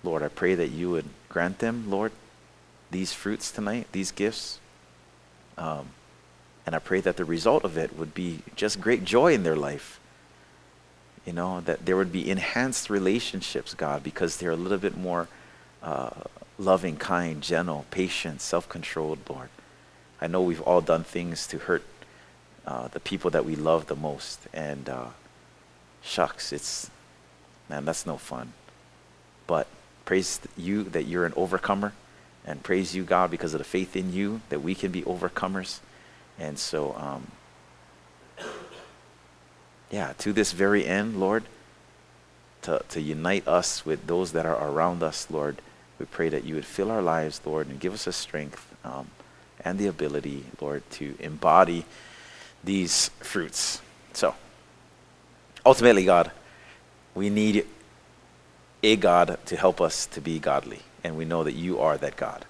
Lord, 0.04 0.22
I 0.22 0.28
pray 0.28 0.54
that 0.54 0.68
you 0.68 0.90
would 0.90 1.08
grant 1.28 1.58
them, 1.58 1.90
Lord, 1.90 2.12
these 2.90 3.12
fruits 3.12 3.50
tonight, 3.50 3.88
these 3.90 4.12
gifts. 4.12 4.60
Um, 5.58 5.88
and 6.64 6.74
I 6.74 6.78
pray 6.78 7.00
that 7.00 7.16
the 7.16 7.24
result 7.24 7.64
of 7.64 7.76
it 7.76 7.98
would 7.98 8.14
be 8.14 8.40
just 8.54 8.80
great 8.80 9.04
joy 9.04 9.34
in 9.34 9.42
their 9.42 9.56
life. 9.56 9.98
You 11.26 11.32
know, 11.32 11.60
that 11.62 11.84
there 11.84 11.96
would 11.96 12.12
be 12.12 12.30
enhanced 12.30 12.88
relationships, 12.90 13.74
God, 13.74 14.02
because 14.02 14.36
they're 14.36 14.50
a 14.50 14.56
little 14.56 14.78
bit 14.78 14.96
more 14.96 15.26
uh, 15.82 16.10
loving, 16.58 16.96
kind, 16.96 17.42
gentle, 17.42 17.86
patient, 17.90 18.40
self 18.40 18.68
controlled, 18.68 19.18
Lord. 19.28 19.48
I 20.24 20.26
know 20.26 20.40
we've 20.40 20.62
all 20.62 20.80
done 20.80 21.04
things 21.04 21.46
to 21.48 21.58
hurt 21.58 21.84
uh, 22.66 22.88
the 22.88 22.98
people 22.98 23.30
that 23.32 23.44
we 23.44 23.56
love 23.56 23.88
the 23.88 23.94
most. 23.94 24.40
And 24.54 24.88
uh, 24.88 25.08
shucks, 26.00 26.50
it's, 26.50 26.88
man, 27.68 27.84
that's 27.84 28.06
no 28.06 28.16
fun. 28.16 28.54
But 29.46 29.66
praise 30.06 30.40
you 30.56 30.82
that 30.84 31.02
you're 31.02 31.26
an 31.26 31.34
overcomer. 31.36 31.92
And 32.46 32.62
praise 32.62 32.96
you, 32.96 33.04
God, 33.04 33.30
because 33.30 33.52
of 33.52 33.58
the 33.58 33.64
faith 33.64 33.96
in 33.96 34.14
you 34.14 34.40
that 34.48 34.62
we 34.62 34.74
can 34.74 34.90
be 34.90 35.02
overcomers. 35.02 35.80
And 36.38 36.58
so, 36.58 36.94
um, 36.96 37.26
yeah, 39.90 40.14
to 40.16 40.32
this 40.32 40.52
very 40.52 40.86
end, 40.86 41.20
Lord, 41.20 41.44
to, 42.62 42.82
to 42.88 43.00
unite 43.02 43.46
us 43.46 43.84
with 43.84 44.06
those 44.06 44.32
that 44.32 44.46
are 44.46 44.70
around 44.70 45.02
us, 45.02 45.26
Lord, 45.30 45.60
we 45.98 46.06
pray 46.06 46.30
that 46.30 46.44
you 46.44 46.54
would 46.54 46.64
fill 46.64 46.90
our 46.90 47.02
lives, 47.02 47.42
Lord, 47.44 47.68
and 47.68 47.78
give 47.78 47.92
us 47.92 48.06
the 48.06 48.12
strength 48.12 48.74
um, 48.84 49.10
and 49.64 49.78
the 49.78 49.86
ability, 49.86 50.44
Lord, 50.60 50.88
to 50.92 51.14
embody 51.20 51.84
these 52.62 53.08
fruits. 53.20 53.80
So, 54.12 54.34
ultimately, 55.64 56.04
God, 56.04 56.30
we 57.14 57.30
need 57.30 57.66
a 58.82 58.96
God 58.96 59.38
to 59.46 59.56
help 59.56 59.80
us 59.80 60.06
to 60.06 60.20
be 60.20 60.38
godly, 60.38 60.80
and 61.02 61.16
we 61.16 61.24
know 61.24 61.42
that 61.44 61.52
you 61.52 61.80
are 61.80 61.96
that 61.98 62.16
God. 62.16 62.44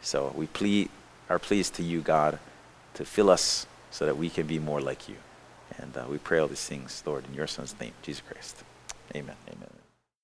So 0.00 0.32
we 0.36 0.46
plead, 0.46 0.88
are 1.28 1.38
pleased 1.38 1.74
to 1.74 1.82
you, 1.82 2.00
God, 2.00 2.38
to 2.94 3.04
fill 3.04 3.30
us 3.30 3.66
so 3.90 4.06
that 4.06 4.16
we 4.16 4.30
can 4.30 4.46
be 4.46 4.58
more 4.58 4.80
like 4.80 5.08
you. 5.08 5.16
And 5.78 5.96
uh, 5.96 6.04
we 6.08 6.18
pray 6.18 6.38
all 6.38 6.48
these 6.48 6.64
things, 6.64 7.02
Lord, 7.06 7.24
in 7.26 7.34
your 7.34 7.46
Son's 7.46 7.74
name, 7.80 7.92
Jesus 8.02 8.22
Christ. 8.28 8.62
Amen. 9.14 9.36
Amen. 9.48 9.83